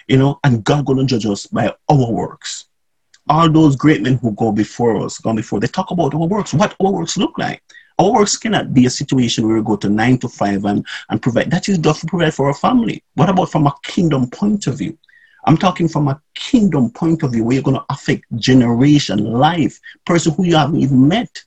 you 0.07 0.17
know, 0.17 0.39
and 0.43 0.63
God 0.63 0.85
gonna 0.85 1.05
judge 1.05 1.25
us 1.25 1.47
by 1.47 1.73
our 1.89 2.11
works. 2.11 2.65
All 3.27 3.49
those 3.49 3.75
great 3.75 4.01
men 4.01 4.17
who 4.17 4.31
go 4.31 4.51
before 4.51 5.03
us, 5.05 5.19
gone 5.19 5.35
before, 5.35 5.59
they 5.59 5.67
talk 5.67 5.91
about 5.91 6.13
our 6.13 6.27
works, 6.27 6.53
what 6.53 6.75
our 6.79 6.91
works 6.91 7.17
look 7.17 7.37
like. 7.37 7.61
Our 7.99 8.13
works 8.13 8.37
cannot 8.37 8.73
be 8.73 8.85
a 8.85 8.89
situation 8.89 9.45
where 9.45 9.57
we 9.57 9.61
go 9.61 9.75
to 9.75 9.89
nine 9.89 10.17
to 10.19 10.29
five 10.29 10.63
and, 10.63 10.85
and 11.09 11.21
provide. 11.21 11.51
That 11.51 11.67
is 11.67 11.77
just 11.77 12.01
to 12.01 12.07
provide 12.07 12.33
for 12.33 12.47
our 12.47 12.53
family. 12.53 13.03
What 13.15 13.29
about 13.29 13.51
from 13.51 13.67
a 13.67 13.75
kingdom 13.83 14.29
point 14.29 14.67
of 14.67 14.77
view? 14.77 14.97
I'm 15.45 15.57
talking 15.57 15.89
from 15.89 16.07
a 16.07 16.21
kingdom 16.33 16.91
point 16.91 17.23
of 17.23 17.33
view 17.33 17.43
where 17.43 17.55
you're 17.55 17.63
going 17.63 17.75
to 17.75 17.85
affect 17.89 18.23
generation, 18.37 19.25
life, 19.25 19.77
person 20.05 20.33
who 20.33 20.45
you 20.45 20.55
haven't 20.55 20.79
even 20.79 21.09
met. 21.09 21.43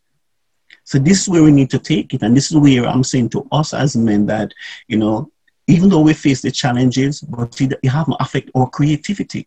So 0.85 0.99
this 0.99 1.23
is 1.23 1.29
where 1.29 1.43
we 1.43 1.53
need 1.53 1.71
to 1.71 1.79
take 1.79 2.13
it. 2.13 2.23
And 2.23 2.37
this 2.37 2.51
is 2.51 2.57
where 2.59 2.87
I'm 2.87 3.05
saying 3.05 3.31
to 3.31 3.49
us 3.51 3.73
as 3.73 3.97
men 3.97 4.27
that, 4.27 4.53
you 4.89 4.99
know, 4.99 5.32
even 5.67 5.89
though 5.89 6.01
we 6.01 6.15
face 6.15 6.43
the 6.43 6.51
challenges, 6.51 7.21
but 7.21 7.61
it, 7.61 7.75
it 7.83 7.89
haven't 7.89 8.17
affect 8.21 8.51
our 8.55 8.69
creativity. 8.69 9.47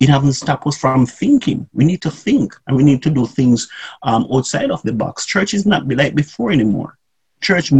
It 0.00 0.08
haven't 0.08 0.32
stopped 0.34 0.66
us 0.66 0.76
from 0.76 1.06
thinking. 1.06 1.68
We 1.72 1.84
need 1.84 2.02
to 2.02 2.10
think 2.10 2.54
and 2.66 2.76
we 2.76 2.82
need 2.82 3.02
to 3.04 3.10
do 3.10 3.26
things 3.26 3.68
um, 4.02 4.26
outside 4.32 4.70
of 4.70 4.82
the 4.82 4.92
box. 4.92 5.24
Church 5.24 5.54
is 5.54 5.66
not 5.66 5.86
like 5.88 6.14
before 6.14 6.50
anymore. 6.50 6.98
Church, 7.40 7.72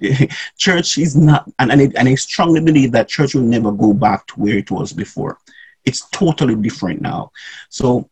church 0.58 0.98
is 0.98 1.16
not, 1.16 1.50
and, 1.58 1.72
and, 1.72 1.80
it, 1.80 1.94
and 1.96 2.08
I 2.08 2.14
strongly 2.16 2.60
believe 2.60 2.92
that 2.92 3.08
church 3.08 3.34
will 3.34 3.42
never 3.42 3.72
go 3.72 3.92
back 3.92 4.26
to 4.28 4.34
where 4.34 4.58
it 4.58 4.70
was 4.70 4.92
before. 4.92 5.38
It's 5.84 6.08
totally 6.10 6.54
different 6.54 7.00
now. 7.00 7.32
So 7.70 8.10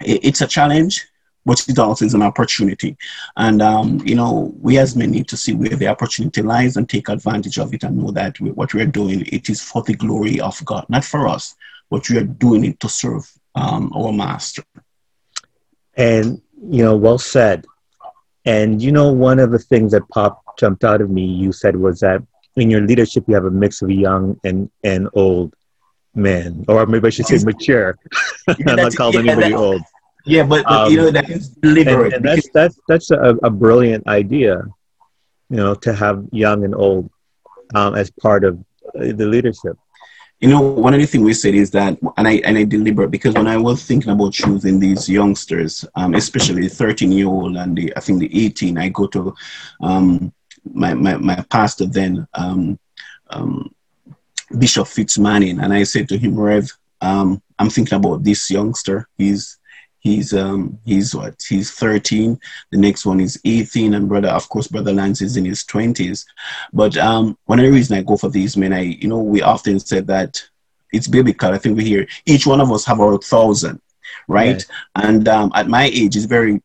it, 0.00 0.24
it's 0.24 0.40
a 0.42 0.46
challenge 0.46 1.06
but 1.46 1.66
it 1.68 1.78
also 1.78 2.04
is 2.04 2.12
an 2.12 2.22
opportunity. 2.22 2.96
And, 3.36 3.62
um, 3.62 4.00
you 4.04 4.16
know, 4.16 4.52
we 4.60 4.78
as 4.78 4.96
men 4.96 5.12
need 5.12 5.28
to 5.28 5.36
see 5.36 5.54
where 5.54 5.70
the 5.70 5.86
opportunity 5.86 6.42
lies 6.42 6.76
and 6.76 6.88
take 6.88 7.08
advantage 7.08 7.58
of 7.58 7.72
it 7.72 7.84
and 7.84 7.96
know 7.96 8.10
that 8.10 8.38
we, 8.40 8.50
what 8.50 8.74
we're 8.74 8.84
doing, 8.84 9.24
it 9.26 9.48
is 9.48 9.62
for 9.62 9.82
the 9.84 9.94
glory 9.94 10.40
of 10.40 10.62
God, 10.64 10.84
not 10.88 11.04
for 11.04 11.28
us, 11.28 11.54
but 11.88 12.08
we 12.10 12.18
are 12.18 12.24
doing 12.24 12.64
it 12.64 12.80
to 12.80 12.88
serve 12.88 13.30
um, 13.54 13.92
our 13.94 14.12
master. 14.12 14.64
And, 15.96 16.42
you 16.68 16.84
know, 16.84 16.96
well 16.96 17.18
said. 17.18 17.64
And, 18.44 18.82
you 18.82 18.92
know, 18.92 19.12
one 19.12 19.38
of 19.38 19.52
the 19.52 19.58
things 19.58 19.92
that 19.92 20.08
popped, 20.08 20.58
jumped 20.58 20.84
out 20.84 21.00
of 21.00 21.10
me, 21.10 21.24
you 21.24 21.52
said 21.52 21.76
was 21.76 22.00
that 22.00 22.22
in 22.56 22.70
your 22.70 22.80
leadership, 22.80 23.24
you 23.28 23.34
have 23.34 23.44
a 23.44 23.50
mix 23.50 23.82
of 23.82 23.90
young 23.90 24.38
and, 24.42 24.68
and 24.82 25.08
old 25.14 25.54
men, 26.14 26.64
or 26.68 26.86
maybe 26.86 27.06
I 27.06 27.10
should 27.10 27.26
say 27.26 27.38
mature. 27.44 27.98
I'm 28.48 28.76
not 28.76 28.94
calling 28.96 29.28
anybody 29.28 29.54
old. 29.54 29.82
Yeah, 30.26 30.42
but, 30.42 30.64
but 30.64 30.72
um, 30.72 30.90
you 30.90 30.96
know 30.98 31.10
that 31.10 31.30
is 31.30 31.48
deliberate. 31.48 32.12
And, 32.12 32.14
and 32.14 32.24
that's 32.24 32.48
that's 32.52 32.80
that's 32.88 33.10
a, 33.12 33.36
a, 33.44 33.50
brilliant 33.50 34.06
idea, 34.08 34.60
you 35.48 35.56
know, 35.56 35.74
to 35.76 35.94
have 35.94 36.26
young 36.32 36.64
and 36.64 36.74
old 36.74 37.08
um, 37.76 37.94
as 37.94 38.10
part 38.10 38.42
of 38.42 38.58
the 38.94 39.24
leadership. 39.24 39.78
You 40.40 40.48
know, 40.48 40.60
one 40.60 40.94
of 40.94 41.00
the 41.00 41.06
things 41.06 41.24
we 41.24 41.32
said 41.32 41.54
is 41.54 41.70
that, 41.70 41.96
and 42.16 42.26
I 42.26 42.42
and 42.44 42.58
I 42.58 42.64
deliberate 42.64 43.12
because 43.12 43.34
when 43.34 43.46
I 43.46 43.56
was 43.56 43.84
thinking 43.84 44.10
about 44.10 44.32
choosing 44.32 44.80
these 44.80 45.08
youngsters, 45.08 45.84
um, 45.94 46.14
especially 46.14 46.62
the 46.62 46.74
13 46.74 47.12
year 47.12 47.28
old 47.28 47.56
and 47.56 47.78
the 47.78 47.96
I 47.96 48.00
think 48.00 48.18
the 48.18 48.44
18, 48.46 48.78
I 48.78 48.88
go 48.88 49.06
to 49.06 49.34
um, 49.80 50.32
my, 50.64 50.92
my 50.92 51.16
my 51.18 51.36
pastor 51.48 51.86
then, 51.86 52.26
um, 52.34 52.78
um, 53.30 53.72
Bishop 54.58 54.88
Fitzmanning, 54.88 55.62
and 55.62 55.72
I 55.72 55.84
said 55.84 56.08
to 56.08 56.18
him, 56.18 56.38
Rev, 56.38 56.68
um, 57.00 57.40
I'm 57.58 57.70
thinking 57.70 57.96
about 57.96 58.24
this 58.24 58.50
youngster. 58.50 59.08
He's 59.16 59.55
He's 60.06 60.32
um 60.32 60.78
he's 60.84 61.16
what 61.16 61.34
he's 61.48 61.72
13. 61.72 62.38
The 62.70 62.78
next 62.78 63.04
one 63.04 63.18
is 63.18 63.40
18, 63.44 63.92
and 63.92 64.08
brother, 64.08 64.28
of 64.28 64.48
course, 64.48 64.68
brother 64.68 64.92
Lance 64.92 65.20
is 65.20 65.36
in 65.36 65.44
his 65.44 65.64
20s. 65.64 66.24
But 66.72 66.96
um, 66.96 67.36
one 67.46 67.58
of 67.58 67.64
the 67.64 67.72
reasons 67.72 67.98
I 67.98 68.02
go 68.02 68.16
for 68.16 68.30
these 68.30 68.56
men, 68.56 68.72
I 68.72 68.82
you 68.82 69.08
know 69.08 69.18
we 69.18 69.42
often 69.42 69.80
said 69.80 70.06
that 70.06 70.40
it's 70.92 71.08
biblical. 71.08 71.52
I 71.52 71.58
think 71.58 71.76
we 71.76 71.84
hear 71.84 72.06
each 72.24 72.46
one 72.46 72.60
of 72.60 72.70
us 72.70 72.84
have 72.84 73.00
our 73.00 73.18
thousand, 73.18 73.80
right? 74.28 74.64
And 74.94 75.26
um, 75.26 75.50
at 75.56 75.66
my 75.66 75.86
age, 75.86 76.14
it's 76.14 76.26
very 76.26 76.62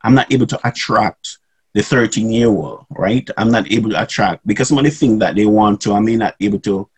I'm 0.00 0.14
not 0.14 0.32
able 0.32 0.46
to 0.46 0.66
attract 0.66 1.36
the 1.74 1.82
13 1.82 2.30
year 2.30 2.48
old, 2.48 2.86
right? 2.88 3.28
I'm 3.36 3.50
not 3.50 3.70
able 3.70 3.90
to 3.90 4.02
attract 4.02 4.46
because 4.46 4.68
some 4.68 4.78
of 4.78 4.84
the 4.84 4.90
things 4.90 5.18
that 5.18 5.34
they 5.34 5.44
want 5.44 5.82
to, 5.82 5.92
I 5.92 6.00
may 6.00 6.16
not 6.16 6.38
be 6.38 6.46
able 6.46 6.60
to 6.60 6.88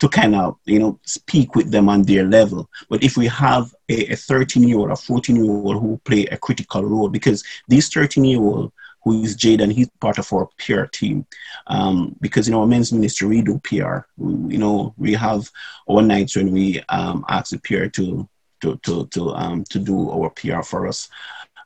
to 0.00 0.08
kind 0.08 0.34
of 0.34 0.56
you 0.64 0.78
know 0.78 0.98
speak 1.04 1.54
with 1.54 1.70
them 1.70 1.88
on 1.88 2.02
their 2.02 2.24
level 2.24 2.68
but 2.88 3.02
if 3.04 3.16
we 3.16 3.26
have 3.26 3.72
a 3.88 4.16
13 4.16 4.62
year 4.62 4.78
old 4.78 4.90
or 4.90 4.96
14 4.96 5.36
year 5.36 5.44
old 5.44 5.80
who 5.80 6.00
play 6.04 6.24
a 6.26 6.36
critical 6.36 6.82
role 6.84 7.08
because 7.08 7.44
this 7.68 7.88
13 7.88 8.24
year 8.24 8.40
old 8.40 8.72
who 9.02 9.22
is 9.22 9.36
Jaden, 9.36 9.72
he's 9.72 9.88
part 10.00 10.18
of 10.18 10.32
our 10.32 10.48
PR 10.58 10.84
team. 10.84 11.26
Um, 11.66 12.14
because 12.20 12.48
in 12.48 12.54
our 12.54 12.66
men's 12.66 12.92
ministry, 12.92 13.28
we 13.28 13.42
do 13.42 13.58
PR. 13.60 14.00
We, 14.16 14.54
you 14.54 14.58
know, 14.58 14.94
we 14.98 15.14
have 15.14 15.50
our 15.88 16.02
nights 16.02 16.36
when 16.36 16.52
we 16.52 16.82
um, 16.88 17.24
ask 17.28 17.50
the 17.50 17.58
PR 17.58 17.86
to 17.86 18.28
to 18.60 18.76
to 18.76 19.06
to 19.06 19.30
um, 19.30 19.64
to 19.70 19.78
do 19.78 20.10
our 20.10 20.30
PR 20.30 20.62
for 20.62 20.86
us. 20.86 21.08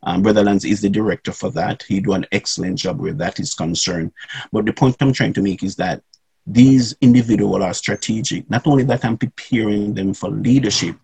Um, 0.05 0.23
Brother 0.23 0.45
Lance 0.45 0.65
is 0.65 0.83
the 0.83 0.91
director 0.91 1.33
for 1.33 1.51
that. 1.53 1.83
He 1.83 1.99
do 1.99 2.13
an 2.13 2.27
excellent 2.31 2.79
job 2.79 3.01
where 3.01 3.15
that 3.15 3.41
is 3.41 3.55
concerned. 3.55 4.13
But 4.53 4.67
the 4.67 4.73
point 4.73 4.97
I'm 5.01 5.13
trying 5.13 5.33
to 5.33 5.43
make 5.43 5.63
is 5.63 5.77
that 5.77 6.03
these 6.47 6.95
individuals 7.01 7.63
are 7.63 7.75
strategic. 7.75 8.49
Not 8.51 8.67
only 8.67 8.85
that, 8.85 9.05
I'm 9.05 9.17
preparing 9.17 9.95
them 9.95 10.13
for 10.13 10.29
leadership, 10.29 10.97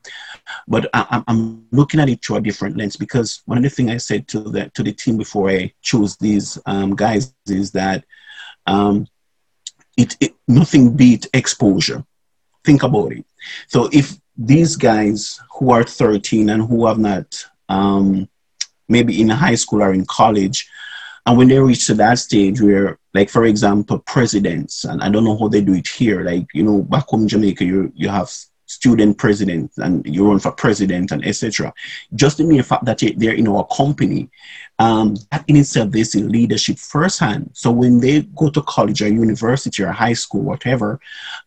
but 0.68 0.88
I, 0.92 1.22
am 1.29 1.66
looking 1.72 2.00
at 2.00 2.09
it 2.09 2.24
through 2.24 2.37
a 2.37 2.40
different 2.40 2.76
lens 2.76 2.96
because 2.96 3.42
one 3.46 3.59
of 3.59 3.64
the 3.64 3.70
things 3.70 3.90
I 3.90 3.96
said 3.96 4.29
to 4.29 4.40
the 4.40 4.70
to 4.70 4.83
the 4.83 4.92
team 4.92 5.16
before 5.16 5.50
I 5.50 5.72
chose 5.81 6.16
these 6.16 6.59
um, 6.66 6.94
guys 6.94 7.35
is 7.46 7.70
that 7.72 8.05
um, 8.66 9.07
it, 9.96 10.16
it 10.20 10.35
nothing 10.46 10.96
beat 10.96 11.26
exposure. 11.33 12.05
Think 12.64 12.83
about 12.83 13.12
it. 13.12 13.24
So 13.68 13.88
if 13.92 14.18
these 14.37 14.76
guys 14.76 15.40
who 15.59 15.70
are 15.70 15.85
13 15.85 16.50
and 16.50 16.62
who 16.62 16.87
have 16.87 16.98
not 16.98 17.44
um, 17.68 18.29
maybe 18.88 19.20
in 19.20 19.29
high 19.31 19.55
school 19.55 19.83
or 19.83 19.92
in 19.94 20.05
college 20.05 20.68
and 21.26 21.37
when 21.37 21.48
they 21.48 21.59
reach 21.59 21.87
to 21.87 21.94
that 21.94 22.18
stage 22.18 22.61
where, 22.61 22.98
like 23.14 23.28
for 23.28 23.44
example, 23.44 23.98
presidents, 24.00 24.85
and 24.85 25.02
I 25.02 25.11
don't 25.11 25.24
know 25.24 25.37
how 25.37 25.48
they 25.48 25.61
do 25.61 25.74
it 25.74 25.88
here, 25.88 26.22
like 26.22 26.46
you 26.54 26.62
know, 26.62 26.83
back 26.83 27.06
home 27.09 27.22
in 27.22 27.28
Jamaica, 27.28 27.64
you 27.64 27.92
you 27.94 28.09
have 28.09 28.30
student 28.70 29.18
presidents 29.18 29.78
and 29.78 30.06
you 30.06 30.24
run 30.28 30.38
for 30.38 30.52
president 30.52 31.11
and 31.11 31.26
etc. 31.26 31.74
Just 32.14 32.38
the 32.38 32.44
mere 32.44 32.62
fact 32.62 32.85
that 32.85 33.02
they're 33.16 33.35
in 33.35 33.48
our 33.48 33.66
company, 33.66 34.30
um, 34.78 35.16
that 35.33 35.44
in 35.48 35.56
itself 35.56 35.90
they 35.90 36.04
see 36.04 36.22
leadership 36.22 36.78
firsthand. 36.78 37.50
So 37.52 37.72
when 37.72 37.98
they 37.98 38.22
go 38.22 38.48
to 38.48 38.62
college 38.62 39.02
or 39.02 39.09
university 39.09 39.83
or 39.83 39.90
high 39.90 40.12
school, 40.12 40.42
whatever, 40.42 41.00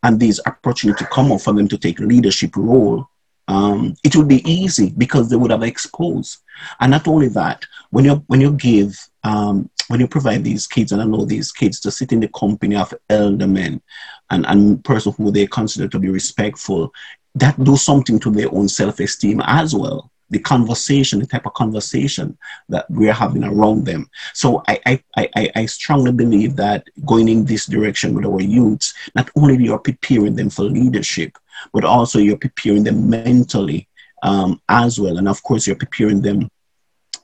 and 0.04 0.20
these 0.20 0.42
opportunity 0.46 1.06
come 1.12 1.32
up 1.32 1.42
for 1.42 1.54
them 1.54 1.70
to 1.70 1.78
take 1.78 2.00
leadership 2.00 2.58
role, 2.58 3.08
um, 3.48 3.96
it 4.04 4.16
would 4.16 4.28
be 4.28 4.50
easy 4.50 4.94
because 4.98 5.30
they 5.30 5.36
would 5.36 5.52
have 5.52 5.64
exposed. 5.64 6.40
And 6.80 6.92
not 6.92 7.08
only 7.08 7.28
that, 7.30 7.66
when 7.90 8.06
you 8.06 8.24
when 8.28 8.42
you 8.42 8.54
give 8.54 8.96
um, 9.24 9.70
when 9.88 10.00
you 10.00 10.08
provide 10.08 10.44
these 10.44 10.68
kids 10.68 10.92
and 10.92 11.02
I 11.02 11.06
know 11.06 11.26
these 11.26 11.52
kids 11.52 11.80
to 11.82 11.92
sit 11.92 12.12
in 12.12 12.20
the 12.20 12.30
company 12.30 12.76
of 12.76 12.94
elder 13.10 13.48
men 13.48 13.82
and 14.30 14.46
and 14.48 14.84
person 14.84 15.14
who 15.14 15.32
they 15.32 15.48
consider 15.48 15.88
to 15.90 16.00
be 16.00 16.10
respectful, 16.10 16.94
that 17.36 17.62
do 17.64 17.76
something 17.76 18.20
to 18.20 18.32
their 18.32 18.54
own 18.54 18.70
self 18.70 19.00
esteem 19.00 19.42
as 19.42 19.76
well. 19.76 20.10
The 20.30 20.40
conversation, 20.40 21.20
the 21.20 21.28
type 21.28 21.46
of 21.46 21.54
conversation 21.54 22.38
that 22.70 22.90
we're 22.90 23.14
having 23.14 23.44
around 23.44 23.86
them. 23.86 24.10
So 24.34 24.64
I, 24.68 24.80
I, 24.86 25.30
I, 25.36 25.52
I 25.56 25.66
strongly 25.68 26.12
believe 26.12 26.56
that 26.56 26.88
going 27.06 27.28
in 27.28 27.46
this 27.46 27.68
direction 27.68 28.16
with 28.16 28.26
our 28.26 28.42
youths, 28.42 28.96
not 29.16 29.30
only 29.36 29.64
you're 29.64 29.78
preparing 29.78 30.36
them 30.36 30.50
for 30.50 30.64
leadership, 30.64 31.38
but 31.72 31.86
also 31.86 32.20
you're 32.20 32.38
preparing 32.38 32.84
them 32.84 33.10
mentally 33.10 33.88
um, 34.24 34.62
as 34.70 35.00
well. 35.00 35.18
And 35.18 35.28
of 35.28 35.42
course, 35.44 35.68
you're 35.68 35.76
preparing 35.76 36.22
them 36.22 36.50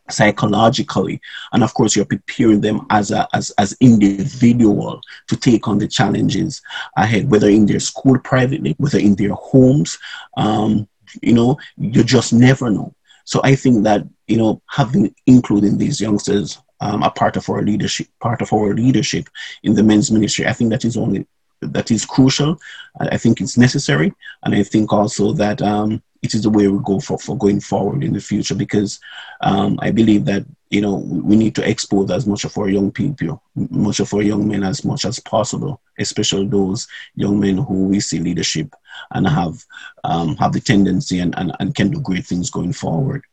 psychologically. 0.10 1.22
And 1.54 1.64
of 1.64 1.74
course 1.74 1.96
you're 1.96 2.06
preparing 2.06 2.62
them 2.62 2.86
as 2.90 3.12
a 3.12 3.28
as, 3.34 3.52
as 3.58 3.78
individual 3.80 5.02
to 5.28 5.36
take 5.36 5.68
on 5.68 5.78
the 5.78 5.88
challenges 5.88 6.62
ahead 6.98 7.30
whether 7.30 7.48
in 7.50 7.66
their 7.66 7.80
school 7.80 8.18
privately 8.20 8.76
whether 8.80 9.00
in 9.00 9.16
their 9.16 9.34
homes. 9.34 9.98
Um, 10.38 10.88
you 11.22 11.34
know 11.34 11.58
you 11.78 12.04
just 12.04 12.34
never 12.34 12.70
know. 12.70 12.94
So 13.26 13.42
i 13.44 13.56
think 13.56 13.84
that 13.84 14.08
you 14.28 14.38
know 14.38 14.62
having 14.68 15.14
including 15.28 15.78
these 15.78 16.02
youngsters 16.02 16.60
um, 16.82 17.04
a 17.04 17.12
part 17.12 17.38
of 17.38 17.48
our 17.50 17.62
leadership 17.62 18.08
part 18.20 18.42
of 18.42 18.52
our 18.52 18.74
leadership 18.74 19.30
in 19.64 19.76
the 19.76 19.84
men's 19.84 20.10
ministry 20.10 20.48
i 20.48 20.54
think 20.54 20.72
that 20.72 20.84
is 20.84 20.98
only 20.98 21.28
that 21.62 21.92
is 21.92 22.06
crucial. 22.06 22.60
I 23.00 23.18
think 23.18 23.42
it's 23.42 23.58
necessary, 23.58 24.14
and 24.44 24.56
I 24.56 24.64
think 24.64 24.94
also 24.94 25.34
that 25.34 25.62
um, 25.62 26.02
it 26.22 26.34
is 26.34 26.44
the 26.44 26.50
way 26.50 26.68
we 26.68 26.80
go 26.84 27.00
for, 27.00 27.18
for 27.18 27.38
going 27.38 27.60
forward 27.60 28.04
in 28.04 28.14
the 28.14 28.20
future 28.20 28.56
because 28.56 29.00
um, 29.42 29.80
I 29.82 29.92
believe 29.92 30.26
that 30.26 30.46
you 30.70 30.82
know 30.82 30.96
we 30.96 31.36
need 31.36 31.56
to 31.56 31.68
expose 31.68 32.12
as 32.12 32.28
much 32.28 32.44
of 32.46 32.58
our 32.58 32.70
young 32.70 32.92
people, 32.92 33.42
much 33.56 34.00
of 34.00 34.14
our 34.14 34.22
young 34.22 34.48
men 34.48 34.64
as 34.64 34.84
much 34.84 35.06
as 35.06 35.20
possible, 35.20 35.82
especially 35.98 36.48
those 36.48 36.88
young 37.16 37.40
men 37.40 37.58
who 37.58 37.86
we 37.86 38.00
see 38.00 38.20
leadership 38.20 38.74
and 39.12 39.28
have 39.28 39.64
um, 40.04 40.36
have 40.38 40.54
the 40.54 40.60
tendency 40.60 41.20
and, 41.20 41.38
and, 41.38 41.56
and 41.60 41.76
can 41.76 41.90
do 41.90 42.00
great 42.02 42.26
things 42.26 42.50
going 42.50 42.74
forward. 42.74 43.24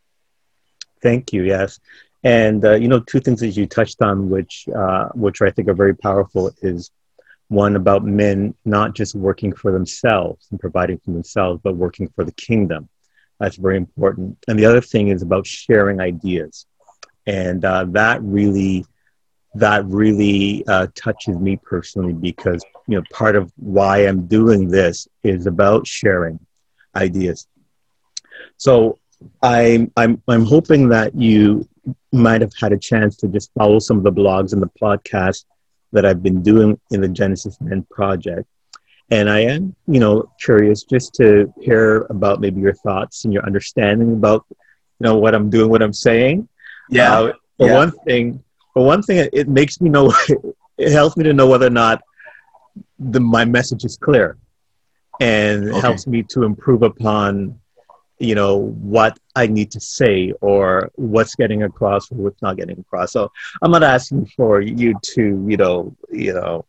Thank 1.03 1.33
you. 1.33 1.43
Yes. 1.43 1.81
And 2.25 2.65
uh, 2.65 2.75
you 2.75 2.89
know, 2.89 3.01
two 3.01 3.21
things 3.21 3.41
that 3.41 3.51
you 3.51 3.67
touched 3.67 4.01
on, 4.03 4.31
which 4.31 4.69
uh, 4.75 5.09
which 5.15 5.43
I 5.43 5.51
think 5.51 5.69
are 5.69 5.75
very 5.75 5.95
powerful, 5.95 6.53
is 6.63 6.91
one 7.49 7.77
about 7.77 8.05
men 8.05 8.55
not 8.65 8.95
just 8.95 9.15
working 9.15 9.53
for 9.55 9.71
themselves 9.73 10.49
and 10.51 10.59
providing 10.59 10.99
for 10.99 11.13
themselves, 11.13 11.61
but 11.63 11.77
working 11.77 12.09
for 12.15 12.25
the 12.25 12.33
kingdom. 12.33 12.89
That's 13.39 13.57
very 13.57 13.77
important. 13.77 14.39
And 14.49 14.59
the 14.59 14.67
other 14.67 14.81
thing 14.81 15.09
is 15.09 15.23
about 15.23 15.47
sharing 15.47 16.01
ideas, 16.01 16.67
and 17.27 17.65
uh, 17.65 17.85
that 17.91 18.23
really 18.23 18.85
that 19.55 19.85
really 19.87 20.65
uh, 20.69 20.87
touches 20.95 21.39
me 21.39 21.59
personally 21.63 22.13
because 22.13 22.65
you 22.87 22.97
know 22.97 23.05
part 23.13 23.37
of 23.37 23.53
why 23.57 23.99
I'm 23.99 24.27
doing 24.27 24.69
this 24.69 25.07
is 25.23 25.47
about 25.47 25.87
sharing 25.87 26.39
ideas. 26.95 27.47
So 28.57 28.99
I'm 29.43 29.93
I'm 29.97 30.23
I'm 30.29 30.45
hoping 30.45 30.89
that 30.89 31.15
you 31.15 31.69
might 32.13 32.41
have 32.41 32.53
had 32.59 32.73
a 32.73 32.79
chance 32.79 33.17
to 33.17 33.29
just 33.29 33.53
follow 33.55 33.79
some 33.79 33.99
of 33.99 34.03
the 34.03 34.13
blogs 34.13 34.53
and 34.53 34.63
the 34.63 34.71
podcast 34.81 35.45
that 35.93 36.05
I've 36.05 36.23
been 36.23 36.43
doing 36.43 36.79
in 36.91 37.01
the 37.01 37.09
Genesis 37.09 37.61
Men 37.61 37.87
project. 37.91 38.49
And 39.11 39.31
I 39.31 39.41
am, 39.41 39.75
you 39.87 40.01
know, 40.01 40.31
curious 40.41 40.83
just 40.83 41.15
to 41.15 41.53
hear 41.61 42.07
about 42.11 42.41
maybe 42.41 42.61
your 42.61 42.75
thoughts 42.75 43.25
and 43.25 43.33
your 43.33 43.45
understanding 43.45 44.15
about, 44.15 44.45
you 44.51 44.57
know, 45.01 45.17
what 45.17 45.35
I'm 45.35 45.49
doing, 45.49 45.71
what 45.71 45.83
I'm 45.83 45.93
saying. 45.93 46.49
Yeah. 46.91 47.19
Uh, 47.19 47.33
for 47.57 47.69
yeah. 47.69 47.75
one 47.75 47.93
thing, 48.05 48.43
for 48.75 48.85
one 48.85 49.03
thing, 49.03 49.29
it 49.33 49.49
makes 49.49 49.81
me 49.81 49.91
know, 49.91 50.13
it 50.79 50.91
helps 50.91 51.17
me 51.17 51.25
to 51.25 51.33
know 51.33 51.47
whether 51.47 51.67
or 51.67 51.71
not 51.71 52.03
the, 52.99 53.21
my 53.21 53.45
message 53.45 53.85
is 53.85 53.97
clear 53.97 54.37
and 55.21 55.71
okay. 55.71 55.81
helps 55.81 56.07
me 56.07 56.23
to 56.25 56.43
improve 56.43 56.83
upon 56.83 57.59
you 58.19 58.35
know 58.35 58.57
what 58.57 59.19
I 59.35 59.47
need 59.47 59.71
to 59.73 59.81
say 59.81 60.33
or 60.41 60.91
what's 60.95 61.35
getting 61.35 61.63
across 61.63 62.11
or 62.11 62.17
what's 62.17 62.43
not 62.43 62.57
getting 62.57 62.79
across. 62.79 63.13
So 63.13 63.31
I'm 63.63 63.71
not 63.71 63.83
asking 63.83 64.27
for 64.37 64.61
you 64.61 64.95
to 65.15 65.47
you 65.49 65.57
know 65.57 65.95
you 66.11 66.33
know 66.33 66.65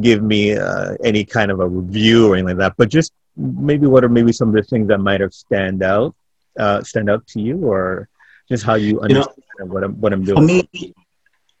give 0.00 0.22
me 0.22 0.56
uh, 0.56 0.94
any 1.04 1.24
kind 1.24 1.50
of 1.50 1.60
a 1.60 1.68
review 1.68 2.28
or 2.30 2.36
anything 2.36 2.58
like 2.58 2.58
that, 2.58 2.74
but 2.76 2.88
just 2.88 3.12
maybe 3.36 3.86
what 3.86 4.04
are 4.04 4.08
maybe 4.08 4.32
some 4.32 4.48
of 4.48 4.54
the 4.54 4.62
things 4.62 4.88
that 4.88 4.98
might 4.98 5.20
have 5.20 5.34
stand 5.34 5.82
out 5.82 6.14
uh, 6.58 6.82
stand 6.82 7.10
out 7.10 7.26
to 7.28 7.40
you 7.40 7.58
or 7.58 8.08
just 8.48 8.64
how 8.64 8.74
you 8.74 9.00
understand 9.00 9.42
you 9.58 9.64
know, 9.64 9.72
what 9.72 9.84
I'm 9.84 10.00
what 10.00 10.12
I'm 10.12 10.24
doing. 10.24 10.36
For 10.36 10.42
me, 10.42 10.94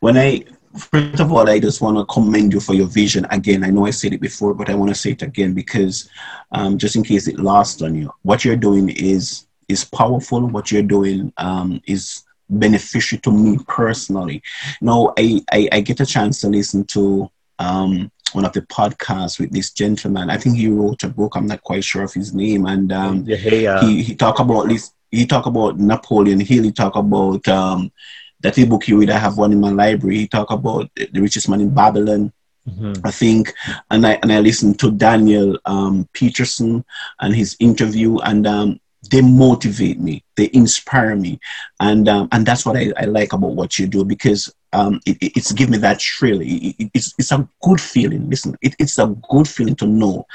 when 0.00 0.16
I 0.16 0.44
first 0.76 1.20
of 1.20 1.32
all, 1.32 1.48
I 1.48 1.58
just 1.58 1.80
want 1.80 1.98
to 1.98 2.04
commend 2.06 2.52
you 2.52 2.60
for 2.60 2.74
your 2.74 2.86
vision. 2.86 3.26
Again, 3.30 3.64
I 3.64 3.70
know 3.70 3.86
I 3.86 3.90
said 3.90 4.12
it 4.12 4.20
before, 4.20 4.54
but 4.54 4.70
I 4.70 4.74
want 4.74 4.90
to 4.90 4.94
say 4.94 5.10
it 5.12 5.22
again 5.22 5.54
because 5.54 6.08
um, 6.52 6.78
just 6.78 6.96
in 6.96 7.02
case 7.02 7.28
it 7.28 7.38
lost 7.38 7.82
on 7.82 7.94
you, 7.94 8.12
what 8.22 8.44
you're 8.44 8.56
doing 8.56 8.88
is 8.90 9.46
is 9.68 9.84
powerful. 9.84 10.46
What 10.46 10.70
you're 10.70 10.82
doing 10.82 11.32
um, 11.38 11.80
is 11.86 12.22
beneficial 12.48 13.18
to 13.18 13.32
me 13.32 13.58
personally. 13.66 14.42
Now, 14.80 15.12
I, 15.18 15.40
I, 15.52 15.68
I 15.72 15.80
get 15.80 16.00
a 16.00 16.06
chance 16.06 16.40
to 16.40 16.48
listen 16.48 16.84
to 16.86 17.30
um, 17.58 18.10
one 18.32 18.44
of 18.44 18.52
the 18.52 18.62
podcasts 18.62 19.38
with 19.38 19.52
this 19.52 19.72
gentleman. 19.72 20.30
I 20.30 20.36
think 20.36 20.56
he 20.56 20.68
wrote 20.68 21.02
a 21.02 21.08
book. 21.08 21.36
I'm 21.36 21.46
not 21.46 21.62
quite 21.62 21.84
sure 21.84 22.02
of 22.02 22.12
his 22.12 22.34
name, 22.34 22.66
and 22.66 22.92
um, 22.92 23.24
yeah, 23.26 23.36
hey, 23.36 23.66
uh, 23.66 23.84
he 23.84 24.02
he 24.02 24.14
talk 24.14 24.38
about 24.38 24.68
this. 24.68 24.92
He 25.10 25.26
talk 25.26 25.46
about 25.46 25.78
Napoleon 25.78 26.40
Hill. 26.40 26.64
He 26.64 26.72
talk 26.72 26.96
about 26.96 27.46
um, 27.48 27.90
that 28.40 28.68
book 28.68 28.84
he 28.84 28.92
read. 28.92 29.10
I 29.10 29.18
have 29.18 29.38
one 29.38 29.52
in 29.52 29.60
my 29.60 29.70
library. 29.70 30.16
He 30.18 30.28
talk 30.28 30.50
about 30.50 30.90
the 30.94 31.20
richest 31.20 31.48
man 31.48 31.60
in 31.60 31.74
Babylon. 31.74 32.32
Mm-hmm. 32.68 33.06
I 33.06 33.12
think, 33.12 33.54
and 33.90 34.04
I 34.04 34.18
and 34.22 34.32
I 34.32 34.40
listened 34.40 34.80
to 34.80 34.90
Daniel 34.90 35.56
um, 35.66 36.08
Peterson 36.12 36.84
and 37.20 37.34
his 37.34 37.56
interview, 37.60 38.18
and 38.18 38.44
um, 38.44 38.80
they 39.08 39.20
motivate 39.20 40.00
me, 40.00 40.24
they 40.34 40.50
inspire 40.52 41.14
me, 41.14 41.38
and 41.78 42.08
um, 42.08 42.28
and 42.32 42.44
that's 42.44 42.66
what 42.66 42.76
I, 42.76 42.92
I 42.96 43.04
like 43.04 43.32
about 43.32 43.54
what 43.54 43.78
you 43.78 43.86
do 43.86 44.04
because 44.04 44.52
um, 44.72 45.00
it, 45.06 45.16
it's 45.20 45.52
give 45.52 45.70
me 45.70 45.78
that 45.78 46.02
thrill. 46.02 46.40
It, 46.40 46.74
it, 46.78 46.90
it's 46.92 47.14
it's 47.18 47.30
a 47.30 47.48
good 47.62 47.80
feeling. 47.80 48.28
Listen, 48.28 48.56
it's 48.60 48.98
a 48.98 49.14
good 49.30 49.46
feeling 49.46 49.76
to 49.76 49.86
know 49.86 50.26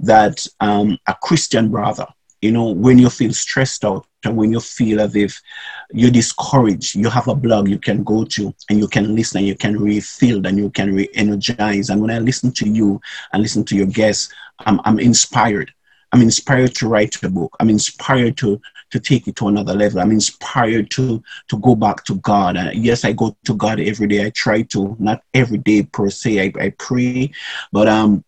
that 0.00 0.44
um, 0.58 0.98
a 1.06 1.14
Christian 1.14 1.70
brother 1.70 2.08
you 2.46 2.52
know, 2.52 2.70
when 2.70 2.98
you 2.98 3.10
feel 3.10 3.32
stressed 3.32 3.84
out 3.84 4.06
and 4.26 4.36
when 4.36 4.52
you 4.52 4.60
feel 4.60 5.00
as 5.00 5.16
if 5.16 5.40
you're 5.92 6.10
discouraged, 6.10 6.94
you 6.94 7.08
have 7.08 7.28
a 7.28 7.34
blog 7.34 7.68
you 7.68 7.78
can 7.78 8.04
go 8.04 8.24
to 8.24 8.54
and 8.68 8.78
you 8.78 8.88
can 8.88 9.14
listen 9.14 9.38
and 9.38 9.46
you 9.46 9.54
can 9.54 9.78
refill 9.78 10.46
and 10.46 10.58
you 10.58 10.70
can 10.70 10.94
re-energize. 10.94 11.90
And 11.90 12.00
when 12.00 12.10
I 12.10 12.18
listen 12.18 12.52
to 12.52 12.68
you 12.68 13.00
and 13.32 13.42
listen 13.42 13.64
to 13.64 13.76
your 13.76 13.86
guests, 13.86 14.32
I'm, 14.60 14.80
I'm 14.84 14.98
inspired. 14.98 15.72
I'm 16.12 16.22
inspired 16.22 16.74
to 16.76 16.88
write 16.88 17.22
a 17.22 17.28
book. 17.28 17.56
I'm 17.60 17.70
inspired 17.70 18.36
to 18.38 18.60
to 18.90 19.00
take 19.00 19.26
it 19.26 19.34
to 19.36 19.48
another 19.48 19.74
level. 19.74 20.00
I'm 20.00 20.12
inspired 20.12 20.90
to 20.92 21.22
to 21.48 21.58
go 21.58 21.74
back 21.74 22.04
to 22.04 22.14
God. 22.16 22.56
Uh, 22.56 22.70
yes, 22.72 23.04
I 23.04 23.12
go 23.12 23.36
to 23.44 23.54
God 23.54 23.80
every 23.80 24.06
day. 24.06 24.24
I 24.24 24.30
try 24.30 24.62
to, 24.62 24.96
not 24.98 25.22
every 25.34 25.58
day 25.58 25.82
per 25.82 26.08
se. 26.08 26.40
I, 26.40 26.52
I 26.64 26.70
pray, 26.70 27.32
but 27.72 27.88
um, 27.88 28.24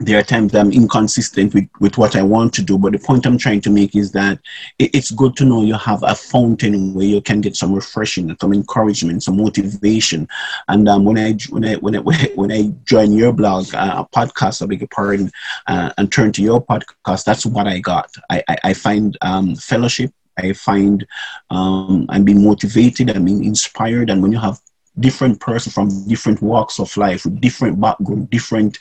there 0.00 0.18
are 0.18 0.22
times 0.22 0.54
I'm 0.54 0.72
inconsistent 0.72 1.52
with, 1.52 1.68
with 1.78 1.98
what 1.98 2.16
I 2.16 2.22
want 2.22 2.54
to 2.54 2.62
do, 2.62 2.78
but 2.78 2.92
the 2.92 2.98
point 2.98 3.26
I'm 3.26 3.36
trying 3.36 3.60
to 3.60 3.70
make 3.70 3.94
is 3.94 4.12
that 4.12 4.38
it, 4.78 4.94
it's 4.94 5.10
good 5.10 5.36
to 5.36 5.44
know 5.44 5.62
you 5.62 5.74
have 5.74 6.02
a 6.02 6.14
fountain 6.14 6.94
where 6.94 7.04
you 7.04 7.20
can 7.20 7.42
get 7.42 7.54
some 7.54 7.74
refreshing, 7.74 8.34
some 8.40 8.54
encouragement, 8.54 9.22
some 9.22 9.36
motivation. 9.36 10.26
And 10.68 10.88
um, 10.88 11.04
when 11.04 11.18
I 11.18 11.34
when 11.50 11.66
I 11.66 11.74
when 11.76 11.96
I 11.96 12.00
when 12.34 12.50
I 12.50 12.72
join 12.84 13.12
your 13.12 13.32
blog, 13.32 13.74
uh, 13.74 14.04
podcast, 14.06 14.62
I 14.62 14.66
beg 14.66 14.80
your 14.80 14.88
pardon, 14.88 15.30
uh, 15.66 15.92
and 15.98 16.10
turn 16.10 16.32
to 16.32 16.42
your 16.42 16.64
podcast, 16.64 17.24
that's 17.24 17.44
what 17.44 17.66
I 17.66 17.78
got. 17.78 18.10
I 18.30 18.42
I, 18.48 18.56
I 18.64 18.74
find 18.74 19.18
um, 19.20 19.54
fellowship. 19.54 20.12
I 20.38 20.54
find 20.54 21.06
um, 21.50 22.06
I'm 22.08 22.24
being 22.24 22.42
motivated. 22.42 23.10
I'm 23.10 23.26
being 23.26 23.44
inspired, 23.44 24.08
and 24.08 24.22
when 24.22 24.32
you 24.32 24.38
have 24.38 24.58
different 24.98 25.40
person 25.40 25.70
from 25.70 25.88
different 26.08 26.42
walks 26.42 26.80
of 26.80 26.94
life 26.96 27.24
different 27.38 27.80
background 27.80 28.28
different 28.28 28.76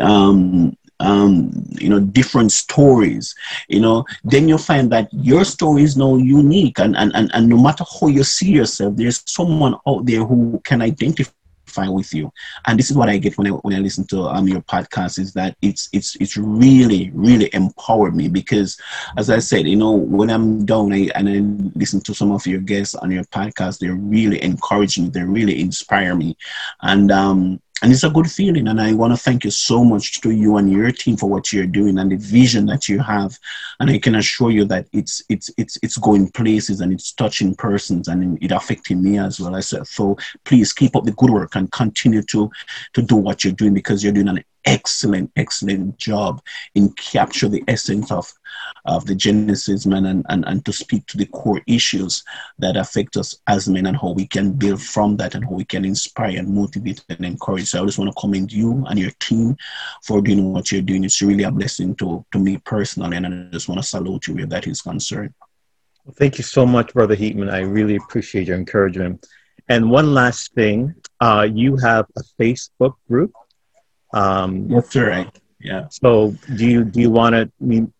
um, 0.00 0.76
um, 1.00 1.50
you 1.72 1.88
know, 1.88 2.00
different 2.00 2.52
stories, 2.52 3.34
you 3.68 3.80
know, 3.80 4.04
then 4.22 4.48
you'll 4.48 4.58
find 4.58 4.90
that 4.92 5.08
your 5.12 5.44
story 5.44 5.82
is 5.82 5.96
now 5.96 6.16
unique. 6.16 6.78
And, 6.78 6.96
and, 6.96 7.14
and, 7.14 7.30
and 7.34 7.48
no 7.48 7.60
matter 7.60 7.84
how 8.00 8.06
you 8.06 8.24
see 8.24 8.50
yourself, 8.50 8.96
there's 8.96 9.22
someone 9.26 9.74
out 9.86 10.06
there 10.06 10.24
who 10.24 10.60
can 10.64 10.82
identify 10.82 11.32
with 11.88 12.14
you 12.14 12.30
and 12.68 12.78
this 12.78 12.88
is 12.88 12.96
what 12.96 13.08
i 13.08 13.16
get 13.16 13.36
when 13.36 13.48
i 13.48 13.50
when 13.50 13.74
i 13.74 13.80
listen 13.80 14.06
to 14.06 14.20
um, 14.20 14.46
your 14.46 14.60
podcast 14.60 15.18
is 15.18 15.32
that 15.32 15.56
it's 15.60 15.88
it's 15.92 16.14
it's 16.20 16.36
really 16.36 17.10
really 17.14 17.50
empowered 17.52 18.14
me 18.14 18.28
because 18.28 18.80
as 19.16 19.28
i 19.28 19.40
said 19.40 19.66
you 19.66 19.74
know 19.74 19.90
when 19.90 20.30
i'm 20.30 20.64
down 20.64 20.92
I, 20.92 21.10
and 21.16 21.28
i 21.28 21.76
listen 21.76 22.00
to 22.02 22.14
some 22.14 22.30
of 22.30 22.46
your 22.46 22.60
guests 22.60 22.94
on 22.94 23.10
your 23.10 23.24
podcast 23.24 23.80
they 23.80 23.88
really 23.88 24.40
encourage 24.40 24.98
me 25.00 25.08
they 25.08 25.22
really 25.22 25.60
inspire 25.60 26.14
me 26.14 26.36
and 26.82 27.10
um 27.10 27.60
and 27.82 27.92
it's 27.92 28.04
a 28.04 28.10
good 28.10 28.30
feeling 28.30 28.68
and 28.68 28.80
i 28.80 28.92
want 28.92 29.12
to 29.12 29.16
thank 29.16 29.44
you 29.44 29.50
so 29.50 29.84
much 29.84 30.20
to 30.20 30.30
you 30.30 30.56
and 30.56 30.70
your 30.70 30.92
team 30.92 31.16
for 31.16 31.28
what 31.28 31.52
you're 31.52 31.66
doing 31.66 31.98
and 31.98 32.12
the 32.12 32.16
vision 32.16 32.66
that 32.66 32.88
you 32.88 33.00
have. 33.00 33.38
And 33.80 33.90
i 33.90 33.98
can 33.98 34.14
assure 34.14 34.50
you 34.50 34.64
that 34.66 34.86
it's 34.92 35.22
it's 35.28 35.50
it's 35.58 35.76
it's 35.82 35.96
going 35.96 36.30
places 36.30 36.80
and 36.80 36.92
it's 36.92 37.12
touching 37.12 37.54
persons 37.54 38.08
and 38.08 38.38
it 38.42 38.52
affecting 38.52 39.02
me 39.02 39.18
as 39.18 39.40
well. 39.40 39.54
I 39.54 39.60
said 39.60 39.86
so 39.86 40.16
please 40.44 40.72
keep 40.72 40.94
up 40.96 41.04
the 41.04 41.12
good 41.12 41.30
work 41.30 41.56
and 41.56 41.70
continue 41.72 42.22
to 42.22 42.50
to 42.94 43.02
do 43.02 43.16
what 43.16 43.44
you're 43.44 43.52
doing 43.52 43.74
because 43.74 44.02
you're 44.02 44.12
doing 44.12 44.28
an 44.28 44.44
excellent, 44.64 45.30
excellent 45.36 45.96
job 45.98 46.42
in 46.74 46.90
capture 46.92 47.48
the 47.48 47.62
essence 47.68 48.10
of, 48.10 48.32
of 48.86 49.06
the 49.06 49.14
Genesis 49.14 49.86
man 49.86 50.06
and, 50.06 50.24
and, 50.28 50.44
and 50.46 50.64
to 50.64 50.72
speak 50.72 51.06
to 51.06 51.16
the 51.16 51.26
core 51.26 51.60
issues 51.66 52.24
that 52.58 52.76
affect 52.76 53.16
us 53.16 53.36
as 53.46 53.68
men 53.68 53.86
and 53.86 53.96
how 53.96 54.12
we 54.12 54.26
can 54.26 54.52
build 54.52 54.82
from 54.82 55.16
that 55.16 55.34
and 55.34 55.44
how 55.44 55.52
we 55.52 55.64
can 55.64 55.84
inspire 55.84 56.38
and 56.38 56.48
motivate 56.48 57.04
and 57.08 57.24
encourage. 57.24 57.68
So 57.68 57.82
I 57.82 57.86
just 57.86 57.98
want 57.98 58.10
to 58.10 58.20
commend 58.20 58.52
you 58.52 58.84
and 58.88 58.98
your 58.98 59.12
team 59.20 59.56
for 60.02 60.20
doing 60.20 60.52
what 60.52 60.72
you're 60.72 60.82
doing. 60.82 61.04
It's 61.04 61.22
really 61.22 61.44
a 61.44 61.50
blessing 61.50 61.94
to, 61.96 62.24
to 62.32 62.38
me 62.38 62.58
personally, 62.58 63.16
and 63.16 63.26
I 63.26 63.50
just 63.52 63.68
want 63.68 63.80
to 63.80 63.86
salute 63.86 64.26
you 64.26 64.34
where 64.34 64.46
that 64.46 64.66
is 64.66 64.82
concerned. 64.82 65.34
Well, 66.04 66.14
thank 66.18 66.38
you 66.38 66.44
so 66.44 66.66
much, 66.66 66.92
Brother 66.92 67.16
Heatman. 67.16 67.50
I 67.50 67.60
really 67.60 67.96
appreciate 67.96 68.48
your 68.48 68.58
encouragement. 68.58 69.26
And 69.68 69.90
one 69.90 70.12
last 70.12 70.52
thing, 70.52 70.94
uh, 71.20 71.48
you 71.50 71.78
have 71.78 72.06
a 72.18 72.22
Facebook 72.38 72.94
group 73.08 73.32
um, 74.14 74.68
That's 74.68 74.94
right. 74.96 75.28
Yeah. 75.60 75.88
So 75.90 76.34
do 76.56 76.66
you 76.66 76.84
do 76.84 77.00
you 77.00 77.10
want 77.10 77.34
to 77.34 77.92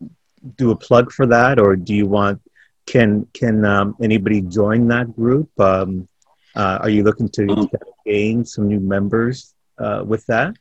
do 0.56 0.70
a 0.70 0.76
plug 0.76 1.12
for 1.12 1.26
that, 1.26 1.58
or 1.58 1.76
do 1.76 1.94
you 1.94 2.06
want 2.06 2.40
can 2.86 3.26
can 3.32 3.64
um, 3.64 3.96
anybody 4.00 4.40
join 4.42 4.86
that 4.88 5.14
group? 5.16 5.48
Um, 5.58 6.08
uh, 6.54 6.78
are 6.82 6.88
you 6.88 7.02
looking 7.02 7.28
to 7.30 7.48
um, 7.50 7.70
gain 8.06 8.44
some 8.44 8.68
new 8.68 8.80
members 8.80 9.54
uh, 9.78 10.04
with 10.06 10.24
that? 10.26 10.54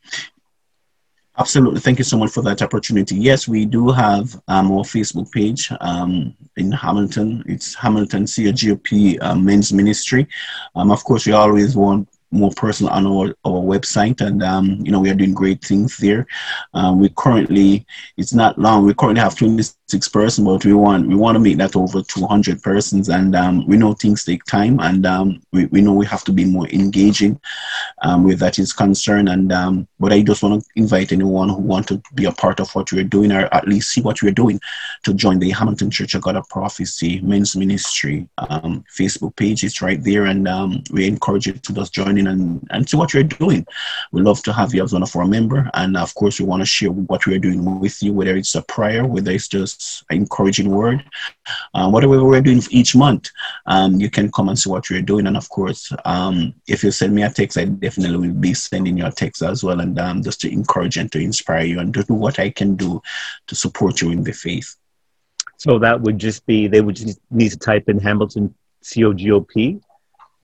Absolutely. 1.37 1.79
Thank 1.79 1.97
you 1.97 2.05
so 2.05 2.17
much 2.17 2.31
for 2.31 2.43
that 2.43 2.61
opportunity. 2.61 3.15
Yes, 3.15 3.47
we 3.47 3.65
do 3.65 3.89
have 3.89 4.39
um, 4.47 4.71
our 4.71 4.83
Facebook 4.83 5.31
page 5.31 5.71
um, 5.81 6.35
in 6.57 6.71
Hamilton. 6.71 7.43
It's 7.47 7.73
Hamilton 7.73 8.25
CGOP 8.25 9.17
uh, 9.21 9.35
Men's 9.35 9.73
Ministry. 9.73 10.27
Um, 10.75 10.91
of 10.91 11.03
course, 11.03 11.25
we 11.25 11.33
always 11.33 11.75
want 11.75 12.07
more 12.33 12.51
personal 12.51 12.91
on 12.91 13.05
our, 13.05 13.27
our 13.45 13.61
website 13.61 14.21
and 14.21 14.43
um, 14.43 14.79
you 14.83 14.91
know 14.91 14.99
we 14.99 15.09
are 15.09 15.15
doing 15.15 15.33
great 15.33 15.63
things 15.63 15.97
there. 15.97 16.25
Um, 16.73 16.99
we 16.99 17.09
currently 17.17 17.85
it's 18.17 18.33
not 18.33 18.57
long 18.57 18.85
we 18.85 18.93
currently 18.93 19.21
have 19.21 19.37
26 19.37 19.75
persons 20.11 20.47
but 20.47 20.65
we 20.65 20.73
want 20.73 21.07
we 21.07 21.15
want 21.15 21.35
to 21.35 21.39
make 21.39 21.57
that 21.57 21.75
over 21.75 22.01
200 22.01 22.61
persons 22.61 23.09
and 23.09 23.35
um, 23.35 23.65
we 23.67 23.77
know 23.77 23.93
things 23.93 24.23
take 24.23 24.43
time 24.45 24.79
and 24.79 25.05
um, 25.05 25.41
we, 25.51 25.65
we 25.65 25.81
know 25.81 25.93
we 25.93 26.05
have 26.05 26.23
to 26.23 26.31
be 26.31 26.45
more 26.45 26.67
engaging 26.69 27.39
um, 28.01 28.23
with 28.23 28.39
that 28.39 28.59
is 28.59 28.73
concerned 28.73 29.29
and 29.29 29.51
um, 29.51 29.87
but 29.99 30.11
I 30.11 30.21
just 30.21 30.43
want 30.43 30.63
to 30.63 30.69
invite 30.75 31.11
anyone 31.11 31.49
who 31.49 31.57
want 31.57 31.87
to 31.89 32.01
be 32.15 32.25
a 32.25 32.31
part 32.31 32.59
of 32.59 32.73
what 32.75 32.91
we're 32.91 33.03
doing 33.03 33.31
or 33.31 33.45
at 33.53 33.67
least 33.67 33.91
see 33.91 34.01
what 34.01 34.21
we're 34.21 34.31
doing 34.31 34.59
to 35.03 35.13
join 35.13 35.39
the 35.39 35.51
Hamilton 35.51 35.89
Church 35.89 36.15
of 36.15 36.21
God 36.21 36.35
of 36.35 36.47
Prophecy 36.49 37.21
Men's 37.21 37.55
Ministry 37.55 38.27
Facebook 38.39 39.35
page 39.35 39.63
it's 39.63 39.81
right 39.81 40.03
there 40.03 40.25
and 40.25 40.47
we 40.91 41.07
encourage 41.07 41.47
you 41.47 41.53
to 41.53 41.73
just 41.73 41.93
join 41.93 42.17
in 42.17 42.27
and, 42.27 42.65
and 42.71 42.89
see 42.89 42.97
what 42.97 43.13
you're 43.13 43.23
doing. 43.23 43.65
We 44.11 44.21
love 44.21 44.41
to 44.43 44.53
have 44.53 44.73
you 44.73 44.83
as 44.83 44.93
one 44.93 45.03
of 45.03 45.15
our 45.15 45.25
member. 45.25 45.69
And 45.73 45.97
of 45.97 46.13
course, 46.15 46.39
we 46.39 46.45
want 46.45 46.61
to 46.61 46.65
share 46.65 46.91
what 46.91 47.25
we're 47.25 47.39
doing 47.39 47.79
with 47.79 48.01
you, 48.01 48.13
whether 48.13 48.35
it's 48.35 48.55
a 48.55 48.61
prayer, 48.61 49.05
whether 49.05 49.31
it's 49.31 49.47
just 49.47 49.82
an 50.09 50.17
encouraging 50.17 50.69
word, 50.69 51.03
uh, 51.73 51.89
whatever 51.89 52.23
we're 52.23 52.41
doing 52.41 52.61
each 52.69 52.95
month. 52.95 53.29
Um, 53.65 53.99
you 53.99 54.09
can 54.09 54.31
come 54.31 54.49
and 54.49 54.57
see 54.57 54.69
what 54.69 54.89
you're 54.89 55.01
doing. 55.01 55.27
And 55.27 55.37
of 55.37 55.49
course, 55.49 55.91
um, 56.05 56.53
if 56.67 56.83
you 56.83 56.91
send 56.91 57.13
me 57.15 57.23
a 57.23 57.29
text, 57.29 57.57
I 57.57 57.65
definitely 57.65 58.27
will 58.27 58.33
be 58.33 58.53
sending 58.53 58.97
you 58.97 59.05
a 59.05 59.11
text 59.11 59.41
as 59.41 59.63
well. 59.63 59.79
And 59.79 59.99
um, 59.99 60.23
just 60.23 60.41
to 60.41 60.51
encourage 60.51 60.97
and 60.97 61.11
to 61.11 61.19
inspire 61.19 61.65
you 61.65 61.79
and 61.79 61.93
to 61.93 62.03
do 62.03 62.13
what 62.13 62.39
I 62.39 62.49
can 62.49 62.75
do 62.75 63.01
to 63.47 63.55
support 63.55 64.01
you 64.01 64.11
in 64.11 64.23
the 64.23 64.33
faith. 64.33 64.75
So 65.57 65.79
that 65.79 66.01
would 66.01 66.17
just 66.17 66.45
be, 66.45 66.67
they 66.67 66.81
would 66.81 66.95
just 66.95 67.19
need 67.31 67.49
to 67.49 67.57
type 67.57 67.89
in 67.89 67.99
Hamilton 67.99 68.53
COGOP 68.83 69.81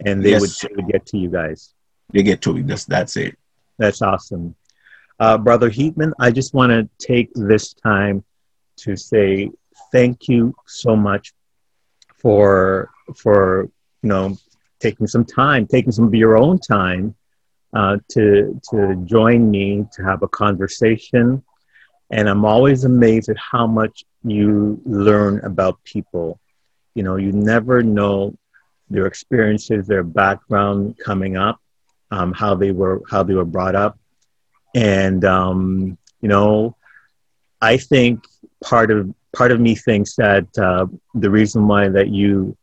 and 0.05 0.23
they, 0.23 0.31
yes. 0.31 0.41
would, 0.41 0.69
they 0.69 0.75
would 0.75 0.91
get 0.91 1.05
to 1.07 1.17
you 1.17 1.29
guys 1.29 1.73
they 2.11 2.23
get 2.23 2.41
to 2.41 2.57
it. 2.57 2.67
That's 2.67 2.85
that's 2.85 3.17
it. 3.17 3.37
That's 3.77 4.01
awesome, 4.01 4.55
uh, 5.19 5.37
brother 5.37 5.69
Heatman. 5.69 6.11
I 6.19 6.31
just 6.31 6.53
want 6.53 6.71
to 6.71 6.89
take 7.05 7.31
this 7.33 7.73
time 7.73 8.23
to 8.83 8.95
say 8.95 9.49
thank 9.91 10.27
you 10.27 10.53
so 10.67 10.95
much 10.95 11.33
for 12.17 12.89
for 13.15 13.69
you 14.01 14.09
know 14.09 14.37
taking 14.79 15.07
some 15.07 15.25
time, 15.25 15.67
taking 15.67 15.91
some 15.91 16.05
of 16.05 16.15
your 16.15 16.37
own 16.37 16.59
time 16.59 17.15
uh, 17.73 17.97
to 18.09 18.59
to 18.71 18.95
join 19.05 19.49
me 19.49 19.85
to 19.93 20.03
have 20.03 20.23
a 20.23 20.27
conversation. 20.27 21.43
And 22.11 22.27
I'm 22.27 22.43
always 22.45 22.85
amazed 22.85 23.29
at 23.29 23.37
how 23.37 23.67
much 23.67 24.03
you 24.23 24.81
learn 24.85 25.43
about 25.45 25.83
people. 25.83 26.39
You 26.95 27.03
know, 27.03 27.17
you 27.17 27.31
never 27.31 27.83
know 27.83 28.35
their 28.89 29.05
experiences, 29.05 29.85
their 29.85 30.03
background 30.03 30.97
coming 30.97 31.37
up, 31.37 31.61
um, 32.11 32.33
how 32.33 32.55
they 32.55 32.71
were 32.71 33.01
how 33.09 33.23
they 33.23 33.35
were 33.35 33.45
brought 33.45 33.75
up, 33.75 33.99
and 34.73 35.23
um, 35.23 35.97
you 36.21 36.29
know, 36.29 36.75
I 37.61 37.77
think 37.77 38.23
part 38.63 38.91
of 38.91 39.13
part 39.33 39.51
of 39.51 39.59
me 39.59 39.75
thinks 39.75 40.15
that 40.15 40.47
uh, 40.57 40.87
the 41.13 41.29
reason 41.29 41.67
why 41.67 41.89
that 41.89 42.09
you 42.09 42.57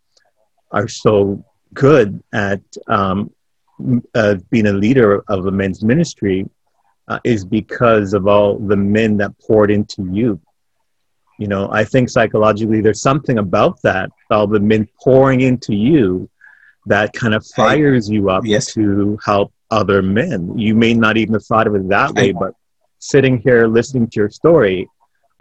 are 0.72 0.88
so 0.88 1.44
good 1.74 2.22
at 2.32 2.60
um, 2.88 3.32
uh, 4.14 4.36
being 4.50 4.66
a 4.66 4.72
leader 4.72 5.22
of 5.28 5.46
a 5.46 5.50
men's 5.50 5.84
ministry 5.84 6.48
uh, 7.08 7.18
is 7.24 7.44
because 7.44 8.14
of 8.14 8.26
all 8.26 8.58
the 8.58 8.76
men 8.76 9.16
that 9.18 9.38
poured 9.38 9.70
into 9.70 10.08
you. 10.10 10.40
You 11.38 11.48
know, 11.48 11.68
I 11.70 11.84
think 11.84 12.08
psychologically 12.08 12.80
there's 12.80 13.02
something 13.02 13.38
about 13.38 13.80
that, 13.82 14.10
all 14.30 14.46
the 14.46 14.60
men 14.60 14.88
pouring 15.02 15.42
into 15.42 15.74
you 15.74 16.30
that 16.86 17.12
kind 17.12 17.34
of 17.34 17.46
fires 17.46 18.08
you 18.08 18.30
up 18.30 18.44
yes. 18.46 18.72
to 18.74 19.18
help 19.24 19.52
other 19.70 20.00
men. 20.00 20.58
You 20.58 20.74
may 20.74 20.94
not 20.94 21.16
even 21.16 21.34
have 21.34 21.44
thought 21.44 21.66
of 21.66 21.74
it 21.74 21.88
that 21.88 22.14
way, 22.14 22.32
but 22.32 22.54
sitting 22.98 23.38
here 23.38 23.66
listening 23.66 24.08
to 24.08 24.20
your 24.20 24.30
story, 24.30 24.88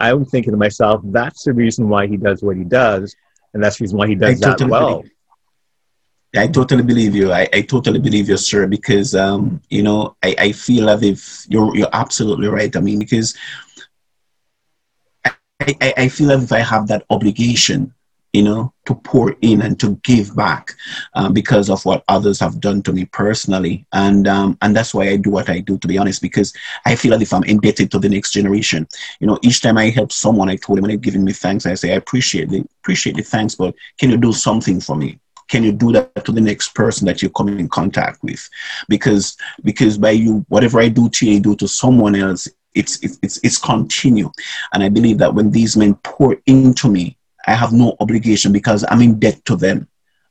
I'm 0.00 0.24
thinking 0.24 0.52
to 0.52 0.56
myself, 0.56 1.00
that's 1.04 1.44
the 1.44 1.52
reason 1.52 1.88
why 1.88 2.06
he 2.06 2.16
does 2.16 2.42
what 2.42 2.56
he 2.56 2.64
does, 2.64 3.14
and 3.54 3.62
that's 3.62 3.78
the 3.78 3.84
reason 3.84 3.98
why 3.98 4.08
he 4.08 4.14
does 4.14 4.42
I 4.42 4.50
that 4.50 4.58
totally 4.58 4.70
well. 4.70 4.96
Believe, 4.98 5.12
I 6.36 6.46
totally 6.48 6.82
believe 6.82 7.14
you. 7.14 7.32
I, 7.32 7.48
I 7.52 7.62
totally 7.62 7.98
believe 7.98 8.28
you, 8.28 8.36
sir, 8.36 8.66
because 8.66 9.14
um, 9.14 9.62
you 9.70 9.82
know, 9.82 10.16
I, 10.22 10.34
I 10.38 10.52
feel 10.52 10.90
as 10.90 11.02
if 11.02 11.46
you're 11.48 11.74
you're 11.74 11.88
absolutely 11.92 12.48
right. 12.48 12.74
I 12.76 12.80
mean, 12.80 12.98
because 12.98 13.34
I, 15.24 15.32
I, 15.60 15.94
I 15.96 16.08
feel 16.08 16.30
as 16.32 16.44
if 16.44 16.52
I 16.52 16.60
have 16.60 16.88
that 16.88 17.04
obligation 17.08 17.94
you 18.36 18.42
know, 18.42 18.70
to 18.84 18.94
pour 18.94 19.34
in 19.40 19.62
and 19.62 19.80
to 19.80 19.96
give 20.04 20.36
back 20.36 20.74
um, 21.14 21.32
because 21.32 21.70
of 21.70 21.82
what 21.86 22.04
others 22.08 22.38
have 22.38 22.60
done 22.60 22.82
to 22.82 22.92
me 22.92 23.06
personally. 23.06 23.86
And 23.94 24.28
um, 24.28 24.58
and 24.60 24.76
that's 24.76 24.92
why 24.92 25.08
I 25.08 25.16
do 25.16 25.30
what 25.30 25.48
I 25.48 25.60
do, 25.60 25.78
to 25.78 25.88
be 25.88 25.96
honest, 25.96 26.20
because 26.20 26.52
I 26.84 26.96
feel 26.96 27.14
as 27.14 27.22
if 27.22 27.32
I'm 27.32 27.44
indebted 27.44 27.90
to 27.92 27.98
the 27.98 28.10
next 28.10 28.32
generation. 28.32 28.86
You 29.20 29.26
know, 29.26 29.38
each 29.40 29.62
time 29.62 29.78
I 29.78 29.88
help 29.88 30.12
someone, 30.12 30.50
I 30.50 30.56
told 30.56 30.76
them 30.76 30.84
and 30.84 30.90
they're 30.90 30.98
giving 30.98 31.24
me 31.24 31.32
thanks, 31.32 31.64
I 31.64 31.72
say, 31.72 31.94
I 31.94 31.96
appreciate 31.96 32.50
the 32.50 32.62
appreciate 32.82 33.16
the 33.16 33.22
thanks, 33.22 33.54
but 33.54 33.74
can 33.98 34.10
you 34.10 34.18
do 34.18 34.34
something 34.34 34.82
for 34.82 34.96
me? 34.96 35.18
Can 35.48 35.62
you 35.62 35.72
do 35.72 35.90
that 35.92 36.22
to 36.26 36.32
the 36.32 36.42
next 36.42 36.74
person 36.74 37.06
that 37.06 37.22
you 37.22 37.30
come 37.30 37.48
in 37.48 37.70
contact 37.70 38.22
with? 38.22 38.46
Because 38.90 39.38
because 39.64 39.96
by 39.96 40.10
you, 40.10 40.44
whatever 40.50 40.78
I 40.78 40.90
do 40.90 41.08
to 41.08 41.26
you, 41.26 41.36
I 41.36 41.38
do 41.38 41.56
to 41.56 41.66
someone 41.66 42.14
else, 42.14 42.48
it's 42.74 43.02
it's 43.02 43.18
it's, 43.22 43.40
it's 43.42 43.56
continue. 43.56 44.30
And 44.74 44.82
I 44.82 44.90
believe 44.90 45.16
that 45.18 45.34
when 45.34 45.50
these 45.50 45.74
men 45.74 45.94
pour 46.04 46.36
into 46.44 46.90
me, 46.90 47.16
I 47.46 47.54
have 47.54 47.72
no 47.72 47.96
obligation 48.00 48.52
because 48.52 48.84
I'm 48.88 49.02
in 49.02 49.18
debt 49.18 49.44
to 49.46 49.56
them. 49.56 49.88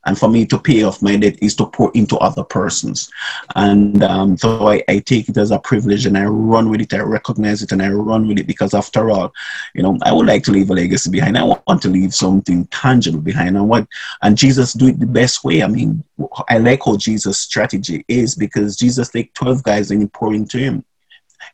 And 0.07 0.19
for 0.19 0.29
me 0.29 0.45
to 0.45 0.59
pay 0.59 0.83
off 0.83 1.01
my 1.01 1.15
debt 1.15 1.35
is 1.41 1.55
to 1.55 1.65
pour 1.65 1.91
into 1.95 2.15
other 2.17 2.43
persons. 2.43 3.09
And 3.55 4.03
um, 4.03 4.37
so 4.37 4.67
I, 4.67 4.83
I, 4.87 4.99
take 4.99 5.29
it 5.29 5.37
as 5.37 5.49
a 5.49 5.57
privilege 5.57 6.05
and 6.05 6.15
I 6.15 6.25
run 6.25 6.69
with 6.69 6.81
it. 6.81 6.93
I 6.93 6.99
recognize 6.99 7.63
it 7.63 7.71
and 7.71 7.81
I 7.81 7.89
run 7.89 8.27
with 8.27 8.37
it 8.37 8.45
because 8.45 8.75
after 8.75 9.09
all, 9.09 9.33
you 9.73 9.81
know, 9.81 9.97
I 10.03 10.13
would 10.13 10.27
like 10.27 10.43
to 10.43 10.51
leave 10.51 10.69
a 10.69 10.73
legacy 10.73 11.09
behind. 11.09 11.39
I 11.39 11.43
want 11.43 11.81
to 11.81 11.89
leave 11.89 12.13
something 12.13 12.67
tangible 12.67 13.19
behind. 13.19 13.57
And 13.57 13.67
what 13.67 13.87
and 14.21 14.37
Jesus 14.37 14.73
do 14.73 14.89
it 14.89 14.99
the 14.99 15.07
best 15.07 15.43
way. 15.43 15.63
I 15.63 15.67
mean, 15.67 16.03
I 16.49 16.59
like 16.59 16.85
how 16.85 16.97
Jesus' 16.97 17.39
strategy 17.39 18.05
is 18.07 18.35
because 18.35 18.75
Jesus 18.75 19.09
take 19.09 19.33
12 19.33 19.63
guys 19.63 19.89
and 19.89 20.01
he 20.01 20.07
pour 20.07 20.35
into 20.35 20.59
him 20.59 20.85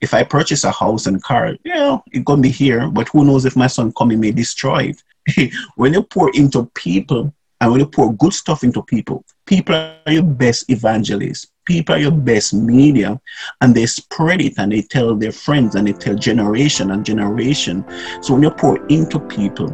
if 0.02 0.14
I 0.14 0.24
purchase 0.24 0.64
a 0.64 0.72
house 0.72 1.06
and 1.06 1.22
car, 1.22 1.56
know, 1.76 2.04
it's 2.12 2.24
gonna 2.24 2.42
be 2.42 2.50
here, 2.50 2.90
but 2.90 3.10
who 3.10 3.24
knows 3.24 3.46
if 3.46 3.56
my 3.56 3.68
son 3.68 3.92
coming 3.94 4.20
may 4.20 4.32
destroy 4.32 4.84
it. 4.86 5.04
when 5.76 5.94
you 5.94 6.04
pour 6.04 6.32
into 6.36 6.66
people 6.76 7.34
and 7.60 7.72
when 7.72 7.80
you 7.80 7.86
pour 7.86 8.14
good 8.14 8.34
stuff 8.34 8.64
into 8.64 8.82
people, 8.84 9.24
people 9.46 9.76
are 9.76 10.12
your 10.12 10.24
best 10.24 10.70
evangelists. 10.70 11.48
People 11.66 11.96
are 11.96 12.00
your 12.00 12.12
best 12.12 12.56
media, 12.56 13.22
and 13.62 13.76
they 13.76 13.86
spread 13.86 14.42
it 14.42 14.56
and 14.58 14.72
they 14.72 14.82
tell 14.82 15.16
their 15.16 15.32
friends 15.32 15.76
and 15.76 15.88
they 15.88 15.94
tell 15.94 16.16
generation 16.16 16.90
and 16.90 17.06
generation. 17.06 17.86
So 18.22 18.34
when 18.34 18.44
you 18.44 18.50
pour 18.50 18.84
into 18.88 19.20
people 19.20 19.72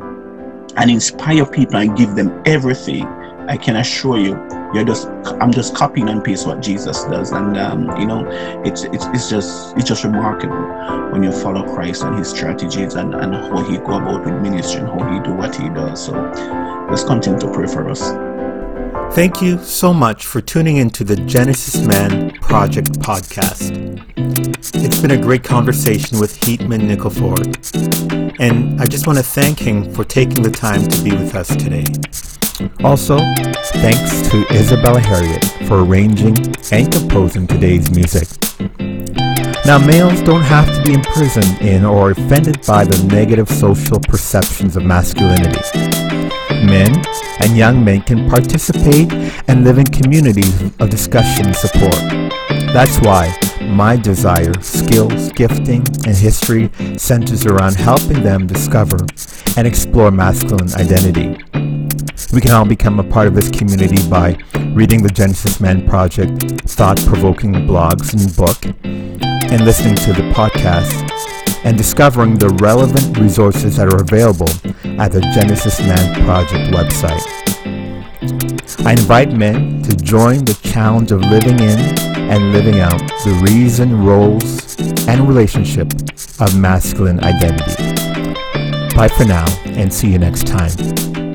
and 0.76 0.92
inspire 0.92 1.46
people 1.46 1.78
and 1.78 1.98
give 1.98 2.16
them 2.16 2.42
everything, 2.46 3.06
I 3.48 3.56
can 3.56 3.78
assure 3.78 4.20
you, 4.20 4.36
you're 4.74 4.84
just 4.84 5.08
I'm 5.42 5.52
just 5.52 5.76
copying 5.76 6.10
and 6.10 6.24
paste 6.24 6.46
what 6.46 6.62
Jesus 6.62 7.04
does, 7.06 7.32
and 7.32 7.58
um, 7.58 7.90
you 8.00 8.06
know, 8.06 8.28
it's 8.66 8.84
it's 8.84 9.06
it's 9.08 9.30
just 9.30 9.76
it's 9.78 9.88
just 9.88 10.04
remarkable 10.04 11.12
when 11.12 11.24
you 11.24 11.32
follow 11.32 11.64
Christ 11.74 12.04
and 12.04 12.18
His 12.18 12.30
strategies 12.30 12.96
and 12.96 13.14
and 13.16 13.34
how 13.34 13.64
He 13.64 13.78
go 13.78 13.98
about 13.98 14.26
with 14.26 14.42
ministry 14.42 14.82
and 14.82 14.90
how 14.90 15.14
He 15.14 15.20
do 15.22 15.34
what 15.34 15.56
He 15.56 15.70
does. 15.70 16.06
So 16.06 16.14
let's 16.90 17.04
continue 17.04 17.40
to 17.40 17.52
pray 17.52 17.68
for 17.68 17.90
us. 17.90 18.12
Thank 19.16 19.42
you 19.42 19.58
so 19.60 19.94
much 19.94 20.26
for 20.26 20.42
tuning 20.42 20.78
into 20.78 21.04
the 21.04 21.16
Genesis 21.16 21.86
Man 21.86 22.32
Project 22.42 22.92
podcast. 23.00 24.04
It's 24.76 25.02
been 25.02 25.12
a 25.12 25.22
great 25.22 25.44
conversation 25.44 26.20
with 26.20 26.40
Heatman 26.42 26.90
Nickleford, 26.90 28.40
and 28.40 28.80
I 28.82 28.86
just 28.86 29.08
want 29.08 29.18
to 29.18 29.24
thank 29.24 29.60
him 29.60 29.92
for 29.94 30.04
taking 30.04 30.44
the 30.44 30.52
time 30.52 30.86
to 30.88 31.04
be 31.04 31.12
with 31.12 31.36
us 31.36 31.48
today. 31.48 31.86
Also, 32.84 33.18
thanks 33.82 34.28
to 34.30 34.46
Isabella 34.52 35.00
Harriet 35.00 35.44
for 35.68 35.84
arranging 35.84 36.36
and 36.72 36.92
composing 36.92 37.46
today's 37.46 37.92
music. 37.92 38.28
Now, 39.66 39.78
males 39.78 40.22
don't 40.22 40.42
have 40.42 40.66
to 40.74 40.82
be 40.84 40.94
imprisoned 40.94 41.62
in 41.62 41.86
or 41.86 42.12
offended 42.12 42.66
by 42.66 42.86
the 42.86 43.04
negative 43.14 43.50
social 43.50 44.00
perceptions 44.00 44.76
of 44.76 44.84
masculinity. 44.84 45.60
Men 46.66 47.04
and 47.42 47.56
young 47.56 47.84
men 47.84 48.02
can 48.02 48.30
participate 48.30 49.12
and 49.48 49.64
live 49.64 49.78
in 49.78 49.86
communities 49.86 50.62
of 50.80 50.90
discussion 50.90 51.48
and 51.48 51.56
support. 51.56 52.00
That's 52.74 52.98
why 53.02 53.38
my 53.62 53.98
desire, 53.98 54.54
skills, 54.62 55.32
gifting, 55.34 55.86
and 56.06 56.16
history 56.16 56.72
centers 56.98 57.46
around 57.46 57.76
helping 57.76 58.24
them 58.24 58.48
discover 58.48 58.98
and 59.58 59.68
explore 59.68 60.10
masculine 60.12 60.74
identity. 60.76 61.38
We 62.34 62.42
can 62.42 62.52
all 62.52 62.66
become 62.66 63.00
a 63.00 63.04
part 63.04 63.28
of 63.28 63.36
this 63.36 63.50
community 63.50 64.08
by 64.10 64.38
reading 64.74 65.02
the 65.02 65.10
Genesis 65.10 65.60
Man 65.60 65.88
Project 65.88 66.62
thought-provoking 66.70 67.54
blogs 67.54 68.14
and 68.14 68.36
book, 68.36 68.64
and 68.84 69.66
listening 69.66 69.96
to 69.96 70.14
the 70.14 70.30
podcast, 70.34 70.94
and 71.64 71.78
discovering 71.78 72.38
the 72.38 72.50
relevant 72.62 73.18
resources 73.18 73.78
that 73.78 73.94
are 73.94 74.02
available 74.02 74.50
at 75.00 75.12
the 75.12 75.22
Genesis 75.34 75.80
Man 75.80 76.26
Project 76.26 76.74
website. 76.76 77.24
I 78.86 78.92
invite 78.92 79.32
men 79.32 79.82
to 79.84 79.96
join 79.96 80.46
the 80.46 80.58
challenge 80.64 81.12
of 81.12 81.22
living 81.22 81.60
in 81.60 81.80
and 82.30 82.52
living 82.52 82.80
out 82.80 83.00
the 83.24 83.40
reason, 83.44 84.04
roles, 84.04 84.78
and 85.08 85.28
relationship 85.28 85.92
of 86.40 86.58
masculine 86.60 87.24
identity. 87.24 87.94
Bye 88.96 89.08
for 89.08 89.26
now, 89.26 89.46
and 89.66 89.94
see 89.94 90.12
you 90.12 90.20
next 90.20 90.46
time. 90.46 91.27